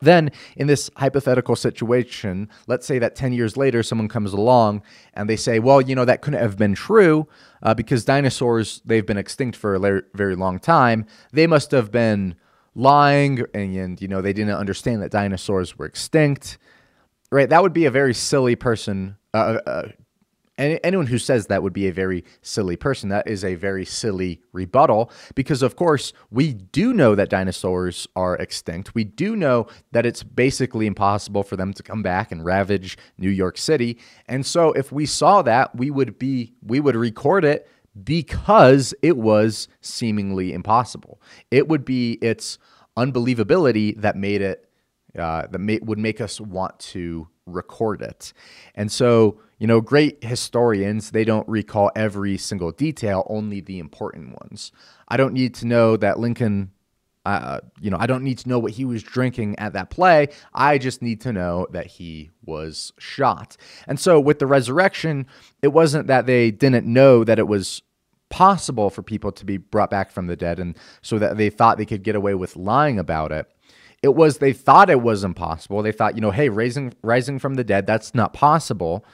Then, 0.00 0.32
in 0.56 0.66
this 0.66 0.90
hypothetical 0.96 1.54
situation, 1.54 2.48
let's 2.66 2.88
say 2.88 2.98
that 2.98 3.14
10 3.14 3.32
years 3.34 3.56
later, 3.56 3.84
someone 3.84 4.08
comes 4.08 4.32
along 4.32 4.82
and 5.14 5.30
they 5.30 5.36
say, 5.36 5.60
well, 5.60 5.80
you 5.80 5.94
know, 5.94 6.04
that 6.04 6.22
couldn't 6.22 6.40
have 6.40 6.58
been 6.58 6.74
true 6.74 7.28
uh, 7.62 7.74
because 7.74 8.04
dinosaurs, 8.04 8.82
they've 8.84 9.06
been 9.06 9.16
extinct 9.16 9.56
for 9.56 9.76
a 9.76 10.02
very 10.12 10.34
long 10.34 10.58
time. 10.58 11.06
They 11.32 11.46
must 11.46 11.70
have 11.70 11.92
been 11.92 12.34
lying 12.74 13.44
and, 13.54 13.76
and, 13.76 14.02
you 14.02 14.08
know, 14.08 14.20
they 14.20 14.32
didn't 14.32 14.56
understand 14.56 15.02
that 15.02 15.12
dinosaurs 15.12 15.78
were 15.78 15.86
extinct, 15.86 16.58
right? 17.30 17.48
That 17.48 17.62
would 17.62 17.72
be 17.72 17.84
a 17.84 17.90
very 17.90 18.14
silly 18.14 18.56
person, 18.56 19.16
uh, 19.34 19.58
uh, 19.66 19.88
anyone 20.58 21.06
who 21.06 21.18
says 21.18 21.46
that 21.46 21.62
would 21.62 21.72
be 21.72 21.88
a 21.88 21.92
very 21.92 22.24
silly 22.42 22.76
person. 22.76 23.08
That 23.08 23.26
is 23.26 23.44
a 23.44 23.54
very 23.54 23.84
silly 23.86 24.42
rebuttal 24.52 25.10
because, 25.34 25.62
of 25.62 25.76
course, 25.76 26.12
we 26.30 26.52
do 26.52 26.92
know 26.92 27.14
that 27.14 27.30
dinosaurs 27.30 28.06
are 28.14 28.36
extinct. 28.36 28.94
We 28.94 29.04
do 29.04 29.36
know 29.36 29.68
that 29.92 30.04
it's 30.04 30.22
basically 30.22 30.86
impossible 30.86 31.42
for 31.42 31.56
them 31.56 31.72
to 31.74 31.82
come 31.82 32.02
back 32.02 32.30
and 32.30 32.44
ravage 32.44 32.98
New 33.16 33.30
York 33.30 33.56
City. 33.56 33.98
And 34.26 34.44
so, 34.44 34.72
if 34.72 34.92
we 34.92 35.06
saw 35.06 35.42
that, 35.42 35.74
we 35.74 35.90
would 35.90 36.18
be 36.18 36.52
we 36.62 36.80
would 36.80 36.96
record 36.96 37.44
it 37.44 37.66
because 38.04 38.94
it 39.02 39.16
was 39.16 39.68
seemingly 39.80 40.52
impossible. 40.52 41.20
It 41.50 41.68
would 41.68 41.84
be 41.84 42.12
its 42.20 42.58
unbelievability 42.96 44.00
that 44.00 44.16
made 44.16 44.42
it 44.42 44.69
uh, 45.18 45.46
that 45.50 45.58
may, 45.58 45.78
would 45.82 45.98
make 45.98 46.20
us 46.20 46.40
want 46.40 46.78
to 46.78 47.28
record 47.46 48.02
it. 48.02 48.32
And 48.74 48.90
so 48.90 49.40
you 49.60 49.66
know, 49.66 49.82
great 49.82 50.24
historians, 50.24 51.10
they 51.10 51.22
don't 51.22 51.46
recall 51.46 51.92
every 51.94 52.38
single 52.38 52.72
detail, 52.72 53.26
only 53.28 53.60
the 53.60 53.78
important 53.78 54.34
ones. 54.42 54.72
I 55.06 55.18
don't 55.18 55.34
need 55.34 55.54
to 55.56 55.66
know 55.66 55.98
that 55.98 56.18
Lincoln, 56.18 56.70
uh, 57.26 57.60
you 57.78 57.90
know, 57.90 57.98
I 58.00 58.06
don't 58.06 58.24
need 58.24 58.38
to 58.38 58.48
know 58.48 58.58
what 58.58 58.72
he 58.72 58.86
was 58.86 59.02
drinking 59.02 59.58
at 59.58 59.74
that 59.74 59.90
play. 59.90 60.28
I 60.54 60.78
just 60.78 61.02
need 61.02 61.20
to 61.20 61.32
know 61.32 61.66
that 61.72 61.86
he 61.86 62.30
was 62.42 62.94
shot. 62.98 63.58
And 63.86 64.00
so 64.00 64.18
with 64.18 64.38
the 64.38 64.46
resurrection, 64.46 65.26
it 65.60 65.68
wasn't 65.68 66.06
that 66.06 66.24
they 66.24 66.50
didn't 66.50 66.86
know 66.86 67.22
that 67.22 67.38
it 67.38 67.46
was 67.46 67.82
possible 68.30 68.88
for 68.88 69.02
people 69.02 69.30
to 69.32 69.44
be 69.44 69.58
brought 69.58 69.90
back 69.90 70.10
from 70.10 70.26
the 70.26 70.36
dead 70.36 70.58
and 70.58 70.74
so 71.02 71.18
that 71.18 71.36
they 71.36 71.50
thought 71.50 71.76
they 71.76 71.84
could 71.84 72.02
get 72.02 72.16
away 72.16 72.34
with 72.34 72.56
lying 72.56 72.98
about 72.98 73.30
it. 73.30 73.46
It 74.02 74.14
was 74.14 74.38
they 74.38 74.52
thought 74.52 74.90
it 74.90 75.02
was 75.02 75.24
impossible. 75.24 75.82
They 75.82 75.92
thought, 75.92 76.14
you 76.14 76.20
know, 76.20 76.30
hey, 76.30 76.48
raising 76.48 76.94
rising 77.02 77.38
from 77.38 77.54
the 77.54 77.64
dead, 77.64 77.86
that's 77.86 78.14
not 78.14 78.32
possible. 78.32 79.04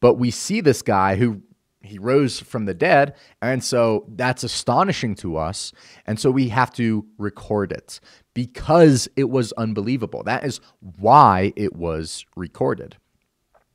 But 0.00 0.14
we 0.14 0.30
see 0.30 0.60
this 0.60 0.80
guy 0.80 1.16
who 1.16 1.42
he 1.82 1.98
rose 1.98 2.40
from 2.40 2.66
the 2.66 2.74
dead. 2.74 3.14
And 3.40 3.64
so 3.64 4.04
that's 4.08 4.44
astonishing 4.44 5.14
to 5.16 5.36
us. 5.36 5.72
And 6.06 6.18
so 6.18 6.30
we 6.30 6.48
have 6.48 6.72
to 6.74 7.06
record 7.18 7.72
it 7.72 8.00
because 8.34 9.08
it 9.16 9.30
was 9.30 9.52
unbelievable. 9.52 10.22
That 10.22 10.44
is 10.44 10.60
why 10.80 11.52
it 11.56 11.74
was 11.74 12.24
recorded. 12.36 12.96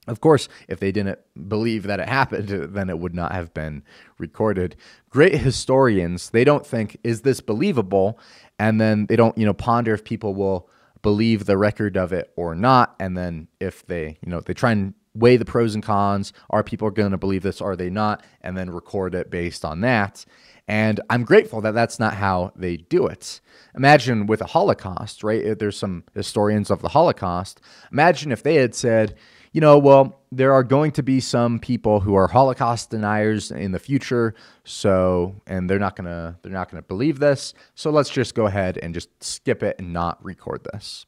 Of 0.07 0.21
course, 0.21 0.47
if 0.67 0.79
they 0.79 0.91
didn't 0.91 1.17
believe 1.47 1.83
that 1.83 1.99
it 1.99 2.07
happened, 2.07 2.49
then 2.73 2.89
it 2.89 2.99
would 2.99 3.15
not 3.15 3.31
have 3.31 3.53
been 3.53 3.83
recorded. 4.19 4.75
Great 5.09 5.37
historians, 5.39 6.29
they 6.29 6.43
don't 6.43 6.65
think, 6.65 6.97
is 7.03 7.21
this 7.21 7.41
believable? 7.41 8.19
And 8.59 8.79
then 8.79 9.05
they 9.07 9.15
don't, 9.15 9.37
you 9.37 9.45
know, 9.45 9.53
ponder 9.53 9.93
if 9.93 10.03
people 10.03 10.33
will 10.33 10.69
believe 11.01 11.45
the 11.45 11.57
record 11.57 11.97
of 11.97 12.13
it 12.13 12.31
or 12.35 12.55
not. 12.55 12.95
And 12.99 13.17
then 13.17 13.47
if 13.59 13.85
they, 13.85 14.17
you 14.21 14.29
know, 14.29 14.39
they 14.41 14.53
try 14.53 14.71
and 14.71 14.93
weigh 15.15 15.37
the 15.37 15.45
pros 15.45 15.73
and 15.73 15.83
cons. 15.83 16.33
Are 16.49 16.63
people 16.63 16.89
going 16.91 17.11
to 17.11 17.17
believe 17.17 17.41
this? 17.41 17.61
Are 17.61 17.75
they 17.75 17.89
not? 17.89 18.23
And 18.41 18.57
then 18.57 18.69
record 18.69 19.15
it 19.15 19.31
based 19.31 19.65
on 19.65 19.81
that. 19.81 20.25
And 20.67 20.99
I'm 21.09 21.23
grateful 21.23 21.61
that 21.61 21.73
that's 21.73 21.99
not 21.99 22.15
how 22.15 22.51
they 22.55 22.77
do 22.77 23.05
it. 23.07 23.39
Imagine 23.75 24.25
with 24.25 24.41
a 24.41 24.47
Holocaust, 24.47 25.23
right? 25.23 25.57
There's 25.57 25.77
some 25.77 26.03
historians 26.13 26.71
of 26.71 26.81
the 26.81 26.89
Holocaust. 26.89 27.61
Imagine 27.91 28.31
if 28.31 28.43
they 28.43 28.55
had 28.55 28.73
said, 28.75 29.15
you 29.55 29.61
know, 29.61 29.77
well, 29.77 30.19
there 30.33 30.51
are 30.51 30.65
going 30.65 30.91
to 30.91 31.01
be 31.01 31.21
some 31.21 31.59
people 31.59 32.01
who 32.01 32.13
are 32.13 32.27
Holocaust 32.27 32.89
deniers 32.89 33.51
in 33.51 33.71
the 33.71 33.79
future, 33.79 34.35
so 34.65 35.33
and 35.47 35.69
they're 35.69 35.79
not 35.79 35.95
gonna 35.95 36.37
they're 36.41 36.51
not 36.51 36.69
gonna 36.69 36.81
believe 36.81 37.19
this. 37.19 37.53
So 37.73 37.89
let's 37.89 38.09
just 38.09 38.35
go 38.35 38.47
ahead 38.47 38.77
and 38.77 38.93
just 38.93 39.07
skip 39.23 39.63
it 39.63 39.77
and 39.79 39.93
not 39.93 40.21
record 40.21 40.67
this. 40.73 41.05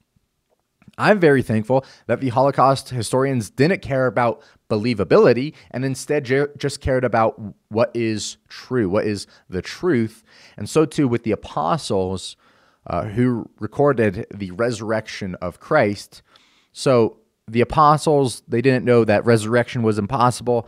I'm 0.97 1.19
very 1.19 1.41
thankful 1.41 1.83
that 2.05 2.21
the 2.21 2.29
Holocaust 2.29 2.87
historians 2.87 3.49
didn't 3.49 3.81
care 3.81 4.07
about 4.07 4.41
believability 4.69 5.53
and 5.71 5.83
instead 5.83 6.23
just 6.57 6.79
cared 6.79 7.03
about 7.03 7.37
what 7.67 7.91
is 7.93 8.37
true, 8.47 8.87
what 8.87 9.05
is 9.05 9.27
the 9.49 9.61
truth. 9.61 10.23
And 10.55 10.69
so 10.69 10.85
too 10.85 11.09
with 11.09 11.23
the 11.23 11.33
apostles 11.33 12.37
uh, 12.85 13.07
who 13.07 13.49
recorded 13.59 14.25
the 14.33 14.51
resurrection 14.51 15.35
of 15.41 15.59
Christ. 15.59 16.21
So 16.71 17.17
the 17.47 17.61
apostles, 17.61 18.43
they 18.47 18.61
didn't 18.61 18.85
know 18.85 19.05
that 19.05 19.25
resurrection 19.25 19.83
was 19.83 19.97
impossible. 19.97 20.67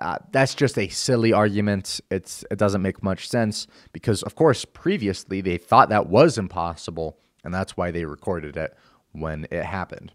Uh, 0.00 0.18
that's 0.32 0.54
just 0.54 0.78
a 0.78 0.88
silly 0.88 1.32
argument. 1.32 2.00
It's 2.10 2.44
it 2.50 2.58
doesn't 2.58 2.82
make 2.82 3.02
much 3.02 3.28
sense 3.28 3.66
because, 3.92 4.22
of 4.22 4.34
course, 4.34 4.64
previously 4.64 5.40
they 5.40 5.56
thought 5.56 5.88
that 5.88 6.08
was 6.08 6.36
impossible, 6.36 7.18
and 7.42 7.54
that's 7.54 7.76
why 7.76 7.90
they 7.90 8.04
recorded 8.04 8.56
it 8.56 8.76
when 9.12 9.46
it 9.50 9.64
happened. 9.64 10.12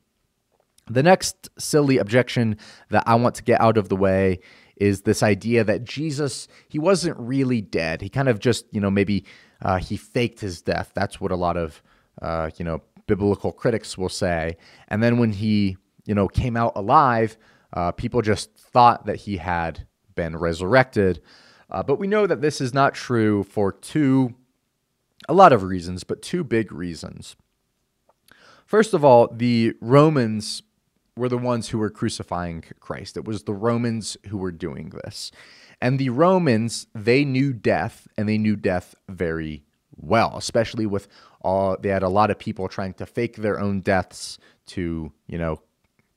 The 0.86 1.02
next 1.02 1.50
silly 1.58 1.98
objection 1.98 2.58
that 2.90 3.04
I 3.08 3.16
want 3.16 3.36
to 3.36 3.44
get 3.44 3.62
out 3.62 3.78
of 3.78 3.90
the 3.90 3.96
way 3.96 4.40
is 4.76 5.02
this 5.02 5.24
idea 5.24 5.64
that 5.64 5.84
Jesus, 5.84 6.48
he 6.68 6.78
wasn't 6.78 7.18
really 7.18 7.62
dead. 7.62 8.02
He 8.02 8.10
kind 8.10 8.28
of 8.28 8.40
just, 8.40 8.66
you 8.72 8.82
know, 8.82 8.92
maybe 8.92 9.26
uh, 9.62 9.78
he 9.78 9.98
faked 9.98 10.42
his 10.42 10.62
death. 10.62 10.92
That's 10.94 11.22
what 11.22 11.32
a 11.32 11.36
lot 11.36 11.58
of, 11.58 11.82
uh, 12.22 12.50
you 12.58 12.66
know, 12.66 12.82
biblical 13.08 13.52
critics 13.52 13.98
will 13.98 14.10
say. 14.10 14.58
And 14.90 15.02
then 15.02 15.18
when 15.20 15.32
he, 15.32 15.78
you 16.06 16.16
know, 16.16 16.28
came 16.28 16.58
out 16.58 16.74
alive, 16.76 17.38
uh, 17.74 17.92
people 17.92 18.22
just 18.22 18.54
thought 18.56 19.06
that 19.06 19.18
he 19.18 19.38
had 19.38 19.88
been 20.16 20.38
resurrected. 20.38 21.22
Uh, 21.70 21.82
but 21.82 22.00
we 22.00 22.08
know 22.08 22.28
that 22.28 22.42
this 22.42 22.62
is 22.62 22.74
not 22.74 22.94
true 22.94 23.44
for 23.44 23.72
two, 23.72 24.36
a 25.28 25.34
lot 25.34 25.54
of 25.54 25.64
reasons, 25.64 26.04
but 26.04 26.22
two 26.22 26.44
big 26.44 26.72
reasons. 26.72 27.36
First 28.66 28.94
of 28.94 29.04
all, 29.04 29.28
the 29.28 29.74
Romans 29.82 30.64
were 31.16 31.30
the 31.30 31.38
ones 31.38 31.70
who 31.70 31.78
were 31.78 31.90
crucifying 31.90 32.64
Christ. 32.80 33.18
It 33.18 33.26
was 33.26 33.44
the 33.44 33.54
Romans 33.54 34.18
who 34.28 34.38
were 34.38 34.52
doing 34.52 34.92
this. 35.04 35.32
And 35.82 36.00
the 36.00 36.10
Romans, 36.10 36.88
they 36.96 37.26
knew 37.26 37.54
death 37.54 38.08
and 38.18 38.28
they 38.28 38.38
knew 38.38 38.56
death 38.56 38.96
very 39.10 39.64
well, 39.96 40.38
especially 40.38 40.86
with 40.86 41.08
all 41.42 41.78
they 41.80 41.90
had 41.90 42.04
a 42.04 42.10
lot 42.10 42.32
of 42.32 42.40
people 42.40 42.68
trying 42.68 42.94
to 42.96 43.06
fake 43.06 43.36
their 43.36 43.60
own 43.60 43.82
deaths 43.82 44.38
to, 44.68 45.12
you 45.28 45.38
know, 45.38 45.62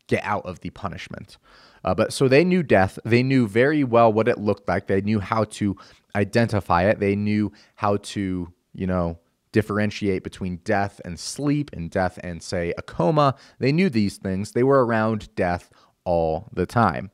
get 0.06 0.22
out 0.24 0.44
of 0.46 0.60
the 0.60 0.70
punishment. 0.70 1.38
Uh, 1.84 1.94
but 1.94 2.12
so 2.12 2.28
they 2.28 2.44
knew 2.44 2.62
death. 2.62 2.98
They 3.04 3.22
knew 3.22 3.46
very 3.46 3.84
well 3.84 4.12
what 4.12 4.28
it 4.28 4.38
looked 4.38 4.68
like. 4.68 4.86
They 4.86 5.00
knew 5.00 5.20
how 5.20 5.44
to 5.44 5.76
identify 6.14 6.84
it. 6.84 6.98
They 6.98 7.14
knew 7.14 7.52
how 7.76 7.98
to, 7.98 8.52
you 8.72 8.86
know, 8.86 9.18
differentiate 9.52 10.24
between 10.24 10.56
death 10.64 11.00
and 11.04 11.18
sleep 11.18 11.70
and 11.72 11.90
death 11.90 12.18
and, 12.22 12.42
say, 12.42 12.74
a 12.76 12.82
coma. 12.82 13.36
They 13.58 13.72
knew 13.72 13.88
these 13.88 14.16
things. 14.16 14.52
They 14.52 14.64
were 14.64 14.84
around 14.84 15.34
death 15.34 15.70
all 16.04 16.48
the 16.52 16.66
time. 16.66 17.10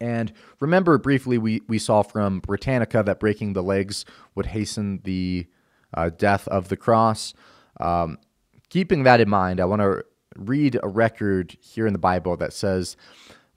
And 0.00 0.32
remember 0.60 0.98
briefly, 0.98 1.38
we, 1.38 1.60
we 1.68 1.78
saw 1.78 2.02
from 2.02 2.40
Britannica 2.40 3.02
that 3.02 3.20
breaking 3.20 3.52
the 3.52 3.62
legs 3.62 4.04
would 4.34 4.46
hasten 4.46 5.00
the 5.04 5.46
uh, 5.94 6.10
death 6.10 6.48
of 6.48 6.68
the 6.68 6.76
cross. 6.76 7.34
Um, 7.78 8.18
keeping 8.68 9.02
that 9.04 9.20
in 9.20 9.28
mind, 9.28 9.60
I 9.60 9.66
want 9.66 9.82
to 9.82 10.04
read 10.40 10.78
a 10.82 10.88
record 10.88 11.56
here 11.60 11.86
in 11.86 11.92
the 11.92 11.98
Bible 11.98 12.36
that 12.38 12.52
says, 12.52 12.96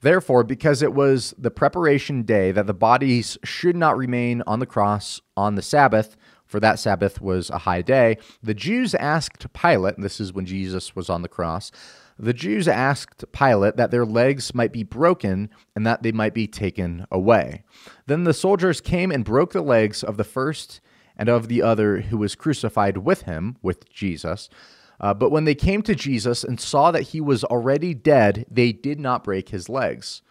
Therefore, 0.01 0.43
because 0.43 0.81
it 0.81 0.93
was 0.93 1.33
the 1.37 1.49
preparation 1.49 2.23
day 2.23 2.51
that 2.51 2.67
the 2.67 2.73
bodies 2.73 3.37
should 3.43 3.77
not 3.77 3.97
remain 3.97 4.43
on 4.45 4.59
the 4.59 4.65
cross 4.65 5.21
on 5.37 5.55
the 5.55 5.61
Sabbath, 5.61 6.17
for 6.45 6.59
that 6.59 6.77
Sabbath 6.77 7.21
was 7.21 7.49
a 7.49 7.59
high 7.59 7.81
day, 7.81 8.17
the 8.43 8.53
Jews 8.53 8.93
asked 8.95 9.51
Pilate, 9.53 9.95
this 9.97 10.19
is 10.19 10.33
when 10.33 10.45
Jesus 10.45 10.95
was 10.95 11.09
on 11.09 11.21
the 11.21 11.29
cross, 11.29 11.71
the 12.19 12.33
Jews 12.33 12.67
asked 12.67 13.23
Pilate 13.31 13.77
that 13.77 13.91
their 13.91 14.05
legs 14.05 14.53
might 14.53 14.71
be 14.71 14.83
broken 14.83 15.49
and 15.75 15.87
that 15.87 16.03
they 16.03 16.11
might 16.11 16.33
be 16.33 16.47
taken 16.47 17.07
away. 17.09 17.63
Then 18.05 18.25
the 18.25 18.33
soldiers 18.33 18.81
came 18.81 19.09
and 19.09 19.25
broke 19.25 19.53
the 19.53 19.61
legs 19.61 20.03
of 20.03 20.17
the 20.17 20.23
first 20.23 20.81
and 21.17 21.29
of 21.29 21.47
the 21.47 21.61
other 21.61 22.01
who 22.01 22.17
was 22.17 22.35
crucified 22.35 22.97
with 22.97 23.23
him, 23.23 23.57
with 23.61 23.89
Jesus. 23.89 24.49
Uh, 24.99 25.13
but 25.13 25.31
when 25.31 25.45
they 25.45 25.55
came 25.55 25.81
to 25.81 25.95
Jesus 25.95 26.43
and 26.43 26.59
saw 26.59 26.91
that 26.91 27.03
he 27.03 27.21
was 27.21 27.43
already 27.43 27.93
dead, 27.93 28.45
they 28.49 28.71
did 28.71 28.99
not 28.99 29.23
break 29.23 29.49
his 29.49 29.69
legs. 29.69 30.21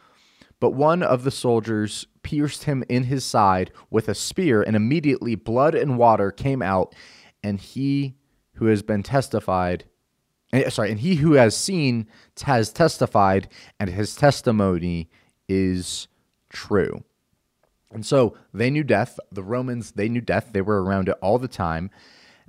But 0.61 0.71
one 0.71 1.03
of 1.03 1.25
the 1.25 1.31
soldiers 1.31 2.07
pierced 2.23 2.65
him 2.65 2.85
in 2.89 3.05
his 3.05 3.25
side 3.25 3.73
with 3.91 4.09
a 4.09 4.15
spear, 4.15 4.63
and 4.63 4.77
immediately 4.77 5.35
blood 5.35 5.75
and 5.75 5.99
water 5.99 6.31
came 6.31 6.63
out, 6.63 6.95
and 7.43 7.61
he 7.61 8.15
who 8.55 8.67
has 8.67 8.83
been 8.83 9.03
testified, 9.03 9.85
eh, 10.53 10.69
sorry, 10.71 10.91
and 10.91 11.01
he 11.01 11.17
who 11.17 11.33
has 11.33 11.57
seen 11.57 12.07
has 12.43 12.73
testified, 12.73 13.49
and 13.81 13.91
his 13.91 14.15
testimony 14.15 15.11
is 15.49 16.07
true. 16.49 17.03
And 17.91 18.07
so 18.07 18.37
they 18.55 18.71
knew 18.71 18.85
death. 18.85 19.19
The 19.31 19.43
Romans, 19.43 19.93
they 19.93 20.09
knew 20.09 20.21
death. 20.21 20.51
They 20.53 20.63
were 20.63 20.83
around 20.83 21.09
it 21.09 21.17
all 21.21 21.39
the 21.39 21.49
time. 21.49 21.91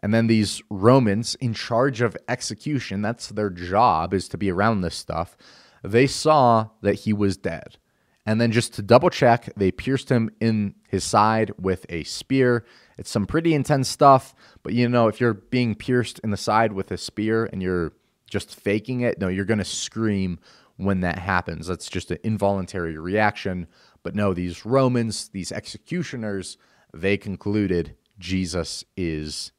And 0.03 0.13
then 0.13 0.27
these 0.27 0.61
Romans 0.69 1.35
in 1.35 1.53
charge 1.53 2.01
of 2.01 2.17
execution, 2.27 3.01
that's 3.01 3.29
their 3.29 3.49
job 3.49 4.13
is 4.13 4.27
to 4.27 4.37
be 4.37 4.51
around 4.51 4.81
this 4.81 4.95
stuff. 4.95 5.37
They 5.81 6.07
saw 6.07 6.71
that 6.81 6.95
he 6.95 7.13
was 7.13 7.37
dead. 7.37 7.77
And 8.25 8.39
then 8.39 8.51
just 8.51 8.73
to 8.73 8.81
double 8.81 9.09
check, 9.09 9.49
they 9.55 9.71
pierced 9.71 10.09
him 10.09 10.29
in 10.41 10.75
his 10.89 11.05
side 11.05 11.53
with 11.57 11.85
a 11.87 12.03
spear. 12.03 12.65
It's 12.97 13.09
some 13.09 13.25
pretty 13.25 13.53
intense 13.53 13.87
stuff, 13.87 14.35
but 14.61 14.73
you 14.73 14.89
know, 14.89 15.07
if 15.07 15.21
you're 15.21 15.33
being 15.33 15.73
pierced 15.73 16.19
in 16.19 16.31
the 16.31 16.37
side 16.37 16.73
with 16.73 16.91
a 16.91 16.97
spear 16.97 17.45
and 17.45 17.63
you're 17.63 17.93
just 18.29 18.53
faking 18.53 19.01
it, 19.01 19.21
no, 19.21 19.29
you're 19.29 19.45
going 19.45 19.57
to 19.59 19.65
scream 19.65 20.37
when 20.75 20.99
that 20.99 21.19
happens. 21.19 21.67
That's 21.67 21.89
just 21.89 22.11
an 22.11 22.17
involuntary 22.23 22.97
reaction. 22.97 23.67
But 24.03 24.15
no, 24.15 24.33
these 24.33 24.65
Romans, 24.65 25.29
these 25.29 25.53
executioners, 25.53 26.57
they 26.93 27.15
concluded 27.15 27.95
Jesus 28.19 28.83
is 28.97 29.52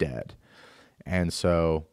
dead. 0.00 0.34
And 1.06 1.32
so 1.32 1.86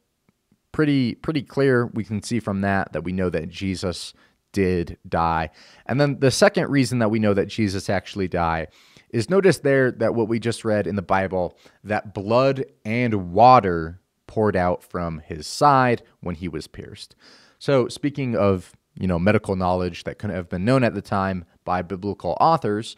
pretty 0.71 1.15
pretty 1.15 1.41
clear 1.41 1.87
we 1.87 2.03
can 2.03 2.21
see 2.21 2.39
from 2.39 2.61
that 2.61 2.93
that 2.93 3.03
we 3.03 3.11
know 3.11 3.29
that 3.29 3.49
Jesus 3.49 4.13
did 4.51 4.97
die. 5.07 5.49
And 5.85 6.01
then 6.01 6.19
the 6.19 6.31
second 6.31 6.69
reason 6.69 6.99
that 6.99 7.09
we 7.09 7.19
know 7.19 7.35
that 7.35 7.47
Jesus 7.47 7.89
actually 7.89 8.27
died 8.27 8.69
is 9.09 9.29
notice 9.29 9.59
there 9.59 9.91
that 9.91 10.15
what 10.15 10.27
we 10.27 10.39
just 10.39 10.65
read 10.65 10.87
in 10.87 10.95
the 10.95 11.01
Bible 11.01 11.57
that 11.83 12.13
blood 12.13 12.65
and 12.83 13.31
water 13.33 13.99
poured 14.25 14.55
out 14.55 14.83
from 14.83 15.19
his 15.19 15.47
side 15.47 16.01
when 16.21 16.35
he 16.35 16.47
was 16.47 16.67
pierced. 16.67 17.15
So 17.59 17.87
speaking 17.87 18.35
of, 18.35 18.73
you 18.99 19.07
know, 19.07 19.19
medical 19.19 19.55
knowledge 19.55 20.03
that 20.03 20.19
couldn't 20.19 20.35
have 20.35 20.49
been 20.49 20.65
known 20.65 20.83
at 20.83 20.93
the 20.93 21.01
time 21.01 21.45
by 21.63 21.81
biblical 21.81 22.37
authors, 22.39 22.95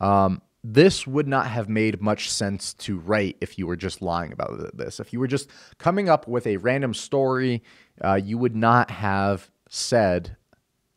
um, 0.00 0.40
this 0.64 1.06
would 1.06 1.28
not 1.28 1.46
have 1.46 1.68
made 1.68 2.02
much 2.02 2.30
sense 2.30 2.74
to 2.74 2.98
write 2.98 3.36
if 3.40 3.58
you 3.58 3.66
were 3.66 3.76
just 3.76 4.02
lying 4.02 4.32
about 4.32 4.76
this. 4.76 4.98
If 5.00 5.12
you 5.12 5.20
were 5.20 5.28
just 5.28 5.48
coming 5.78 6.08
up 6.08 6.26
with 6.26 6.46
a 6.46 6.56
random 6.56 6.94
story, 6.94 7.62
uh, 8.02 8.14
you 8.14 8.38
would 8.38 8.56
not 8.56 8.90
have 8.90 9.50
said, 9.68 10.36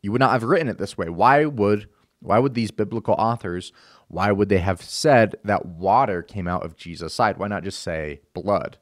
you 0.01 0.11
would 0.11 0.19
not 0.19 0.31
have 0.31 0.43
written 0.43 0.67
it 0.67 0.77
this 0.77 0.97
way. 0.97 1.09
Why 1.09 1.45
would 1.45 1.87
why 2.23 2.37
would 2.37 2.53
these 2.53 2.69
biblical 2.69 3.15
authors 3.15 3.71
why 4.11 4.29
would 4.33 4.49
they 4.49 4.57
have 4.57 4.81
said 4.81 5.35
that 5.45 5.65
water 5.65 6.21
came 6.21 6.45
out 6.45 6.65
of 6.65 6.75
Jesus' 6.75 7.13
side? 7.13 7.37
Why 7.37 7.47
not 7.47 7.63
just 7.63 7.79
say 7.79 8.19
blood? 8.33 8.77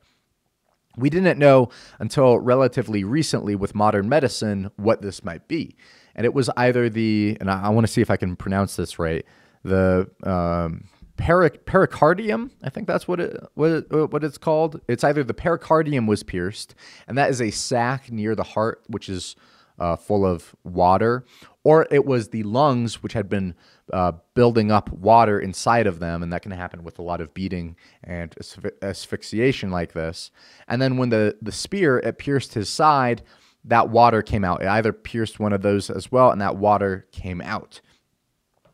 We 0.97 1.11
didn't 1.11 1.37
know 1.37 1.69
until 1.99 2.39
relatively 2.39 3.03
recently 3.03 3.55
with 3.55 3.75
modern 3.75 4.09
medicine 4.09 4.71
what 4.75 5.03
this 5.03 5.23
might 5.23 5.47
be. 5.47 5.75
And 6.15 6.25
it 6.25 6.33
was 6.33 6.49
either 6.57 6.89
the, 6.89 7.37
and 7.39 7.49
I, 7.49 7.65
I 7.65 7.69
want 7.69 7.85
to 7.85 7.93
see 7.93 8.01
if 8.01 8.09
I 8.09 8.17
can 8.17 8.35
pronounce 8.35 8.75
this 8.75 8.97
right, 8.97 9.23
the 9.63 10.09
um, 10.23 10.85
pericardium. 11.17 12.51
I 12.63 12.69
think 12.69 12.87
that's 12.87 13.07
what 13.07 13.19
it, 13.19 13.37
what 13.55 13.71
it, 13.71 13.91
what 13.91 14.23
it's 14.23 14.37
called. 14.37 14.81
It's 14.87 15.03
either 15.03 15.23
the 15.23 15.33
pericardium 15.33 16.07
was 16.07 16.23
pierced, 16.23 16.75
and 17.07 17.17
that 17.17 17.29
is 17.29 17.41
a 17.41 17.51
sac 17.51 18.11
near 18.11 18.35
the 18.35 18.43
heart, 18.43 18.83
which 18.87 19.09
is 19.09 19.35
uh, 19.79 19.95
full 19.95 20.25
of 20.25 20.55
water, 20.63 21.25
or 21.63 21.87
it 21.89 22.05
was 22.05 22.29
the 22.29 22.43
lungs, 22.43 23.01
which 23.01 23.13
had 23.13 23.29
been 23.29 23.55
uh, 23.93 24.13
building 24.33 24.71
up 24.71 24.89
water 24.91 25.39
inside 25.39 25.87
of 25.87 25.99
them, 25.99 26.21
and 26.21 26.31
that 26.31 26.41
can 26.41 26.51
happen 26.51 26.83
with 26.83 26.99
a 26.99 27.01
lot 27.01 27.21
of 27.21 27.33
beating 27.33 27.75
and 28.03 28.35
asphyxiation 28.81 29.71
like 29.71 29.93
this. 29.93 30.31
And 30.67 30.81
then 30.81 30.97
when 30.97 31.09
the, 31.09 31.37
the 31.41 31.51
spear 31.51 31.99
it 31.99 32.17
pierced 32.17 32.53
his 32.53 32.69
side, 32.69 33.23
that 33.65 33.89
water 33.89 34.21
came 34.21 34.45
out. 34.45 34.61
It 34.61 34.67
either 34.67 34.93
pierced 34.93 35.39
one 35.39 35.53
of 35.53 35.61
those 35.61 35.89
as 35.89 36.11
well, 36.11 36.31
and 36.31 36.41
that 36.41 36.57
water 36.57 37.07
came 37.11 37.41
out. 37.41 37.81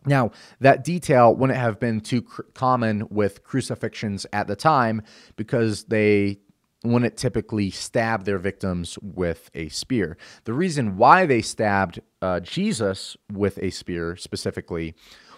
Now, 0.05 0.31
that 0.59 0.83
detail 0.83 1.35
wouldn't 1.35 1.59
have 1.59 1.79
been 1.79 1.99
too 1.99 2.21
cr- 2.21 2.43
common 2.53 3.07
with 3.09 3.43
crucifixions 3.43 4.25
at 4.31 4.47
the 4.47 4.55
time 4.55 5.01
because 5.35 5.85
they 5.85 6.39
wouldn't 6.83 7.17
typically 7.17 7.71
stab 7.71 8.25
their 8.25 8.37
victims 8.37 8.97
with 9.01 9.49
a 9.55 9.69
spear. 9.69 10.17
The 10.43 10.53
reason 10.53 10.97
why 10.97 11.25
they 11.25 11.41
stabbed 11.41 11.99
uh, 12.21 12.39
Jesus 12.41 13.17
with 13.31 13.57
a 13.57 13.71
spear 13.71 14.15
specifically 14.15 14.93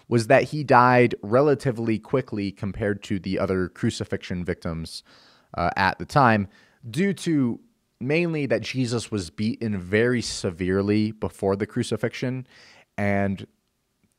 was 0.08 0.26
that 0.26 0.44
he 0.44 0.64
died 0.64 1.14
relatively 1.22 1.98
quickly 1.98 2.50
compared 2.50 3.02
to 3.04 3.18
the 3.18 3.38
other 3.38 3.68
crucifixion 3.68 4.44
victims 4.44 5.02
uh, 5.56 5.70
at 5.76 5.98
the 5.98 6.06
time, 6.06 6.48
due 6.88 7.12
to 7.12 7.60
mainly 8.00 8.46
that 8.46 8.62
Jesus 8.62 9.10
was 9.10 9.30
beaten 9.30 9.78
very 9.78 10.22
severely 10.22 11.12
before 11.12 11.56
the 11.56 11.66
crucifixion. 11.66 12.46
And 12.96 13.46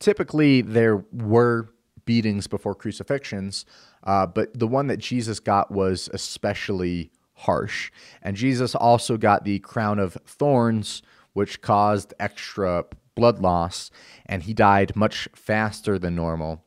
typically 0.00 0.62
there 0.62 1.04
were 1.12 1.68
beatings 2.04 2.48
before 2.48 2.74
crucifixions, 2.74 3.64
uh, 4.02 4.26
but 4.26 4.58
the 4.58 4.66
one 4.66 4.88
that 4.88 4.98
Jesus 4.98 5.38
got 5.38 5.70
was 5.70 6.10
especially 6.12 7.12
harsh. 7.34 7.92
And 8.22 8.36
Jesus 8.36 8.74
also 8.74 9.16
got 9.16 9.44
the 9.44 9.60
crown 9.60 9.98
of 9.98 10.18
thorns, 10.26 11.02
which 11.34 11.60
caused 11.60 12.12
extra 12.18 12.84
blood 13.14 13.38
loss, 13.38 13.90
and 14.26 14.42
he 14.42 14.54
died 14.54 14.96
much 14.96 15.28
faster 15.34 15.98
than 15.98 16.14
normal. 16.14 16.64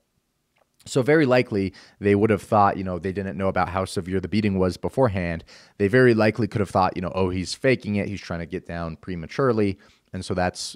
So, 0.86 1.02
very 1.02 1.26
likely, 1.26 1.74
they 2.00 2.14
would 2.14 2.30
have 2.30 2.42
thought, 2.42 2.78
you 2.78 2.84
know, 2.84 3.00
they 3.00 3.14
didn't 3.14 3.38
know 3.38 3.48
about 3.48 3.70
how 3.70 3.86
severe 3.86 4.20
the 4.20 4.28
beating 4.28 4.60
was 4.60 4.76
beforehand. 4.76 5.46
They 5.78 5.88
very 5.88 6.14
likely 6.14 6.48
could 6.48 6.60
have 6.60 6.70
thought, 6.70 6.98
you 6.98 7.02
know, 7.02 7.12
oh, 7.16 7.30
he's 7.30 7.54
faking 7.54 7.96
it. 7.96 8.10
He's 8.10 8.20
trying 8.20 8.42
to 8.42 8.46
get 8.46 8.68
down 8.68 8.98
prematurely. 8.98 9.80
And 10.12 10.26
so 10.26 10.34
that's 10.34 10.76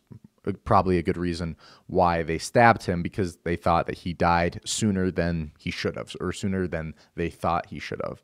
probably 0.53 0.97
a 0.97 1.03
good 1.03 1.17
reason 1.17 1.55
why 1.87 2.23
they 2.23 2.37
stabbed 2.37 2.83
him 2.83 3.01
because 3.01 3.37
they 3.37 3.55
thought 3.55 3.87
that 3.87 3.99
he 3.99 4.13
died 4.13 4.59
sooner 4.65 5.11
than 5.11 5.51
he 5.57 5.71
should 5.71 5.95
have, 5.95 6.15
or 6.19 6.31
sooner 6.31 6.67
than 6.67 6.93
they 7.15 7.29
thought 7.29 7.67
he 7.67 7.79
should 7.79 8.01
have. 8.03 8.23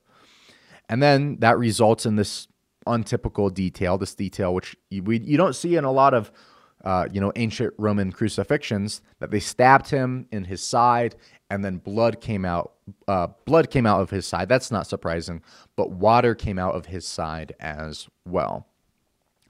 And 0.90 1.02
then 1.02 1.38
that 1.40 1.58
results 1.58 2.06
in 2.06 2.16
this 2.16 2.48
untypical 2.86 3.50
detail, 3.50 3.98
this 3.98 4.16
detail 4.16 4.54
which 4.54 4.76
you, 4.90 5.04
we, 5.04 5.20
you 5.20 5.38
don't 5.38 5.56
see 5.56 5.76
in 5.76 5.84
a 5.84 5.92
lot 5.92 6.14
of 6.14 6.32
uh, 6.84 7.08
you 7.12 7.22
know 7.22 7.32
ancient 7.36 7.74
Roman 7.78 8.12
crucifixions 8.12 9.02
that 9.20 9.32
they 9.32 9.40
stabbed 9.40 9.90
him 9.90 10.28
in 10.32 10.44
his 10.44 10.62
side 10.62 11.16
and 11.50 11.64
then 11.64 11.78
blood 11.78 12.20
came 12.20 12.44
out 12.46 12.74
uh, 13.08 13.28
blood 13.46 13.70
came 13.70 13.86
out 13.86 14.02
of 14.02 14.10
his 14.10 14.28
side. 14.28 14.50
That's 14.50 14.72
not 14.72 14.88
surprising, 14.88 15.42
but 15.76 15.92
water 15.92 16.36
came 16.36 16.60
out 16.60 16.76
of 16.76 16.88
his 16.88 17.08
side 17.08 17.56
as 17.60 18.08
well. 18.26 18.68